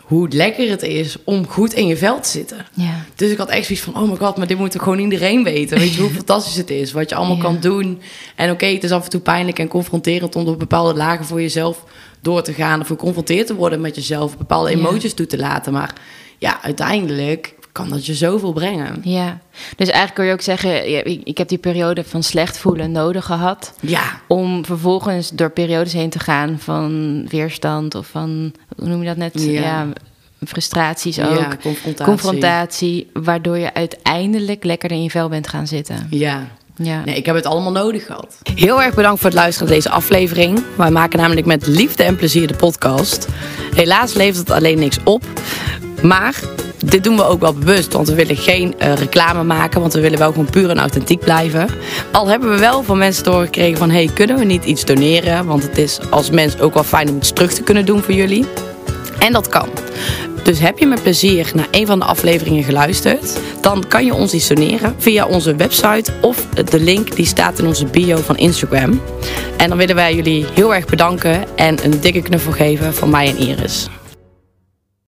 [0.06, 2.66] hoe lekker het is om goed in je vel te zitten.
[2.74, 3.06] Ja.
[3.16, 5.44] Dus ik had echt zoiets van, oh my god, maar dit moet toch gewoon iedereen
[5.44, 5.78] weten.
[5.80, 7.42] Weet je hoe fantastisch het is, wat je allemaal Ja.
[7.42, 8.02] kan doen.
[8.36, 11.42] En oké, het is af en toe pijnlijk en confronterend om door bepaalde lagen voor
[11.42, 11.84] jezelf
[12.22, 12.82] door te gaan.
[12.82, 14.78] Of geconfronteerd te worden met jezelf, bepaalde Ja.
[14.78, 15.74] emoties toe te laten.
[15.74, 15.94] Maar
[16.38, 19.00] ja, uiteindelijk kan dat je zoveel brengen.
[19.04, 19.40] ja.
[19.76, 23.26] Dus eigenlijk kun je ook zeggen, ik ik heb die periode van slecht voelen nodig
[23.26, 23.74] gehad.
[23.80, 29.08] Ja, Om vervolgens door periodes heen te gaan van weerstand of van, hoe noem je
[29.08, 29.34] dat net?
[29.34, 29.62] Ja.
[29.62, 29.88] Ja,
[30.46, 31.38] frustraties ook.
[31.40, 32.06] ja confrontatie.
[32.14, 36.08] Confrontatie, waardoor je uiteindelijk lekkerder in je vel bent gaan zitten.
[36.10, 37.02] Ja, Ja.
[37.06, 38.38] Nee, ik heb het allemaal nodig gehad.
[38.56, 40.64] Heel erg bedankt voor het luisteren naar deze aflevering.
[40.78, 43.28] Wij maken namelijk met liefde en plezier de podcast.
[43.76, 45.24] Helaas levert het alleen niks op.
[46.02, 46.40] Maar
[46.86, 49.82] dit doen we ook wel bewust, want we willen geen eh, reclame maken.
[49.82, 51.68] Want we willen wel gewoon puur en authentiek blijven.
[52.12, 53.90] Al hebben we wel van mensen doorgekregen van...
[53.90, 55.46] hey, kunnen we niet iets doneren?
[55.46, 58.14] Want het is als mens ook wel fijn om iets terug te kunnen doen voor
[58.14, 58.46] jullie.
[59.20, 59.70] En dat kan.
[60.44, 64.34] Dus heb je met plezier naar een van de afleveringen geluisterd, dan kan je ons
[64.34, 69.02] iets doneren via onze website of de link die staat in onze bio van Instagram.
[69.58, 73.28] En dan willen wij jullie heel erg bedanken en een dikke knuffel geven van mij
[73.28, 73.90] en Iris.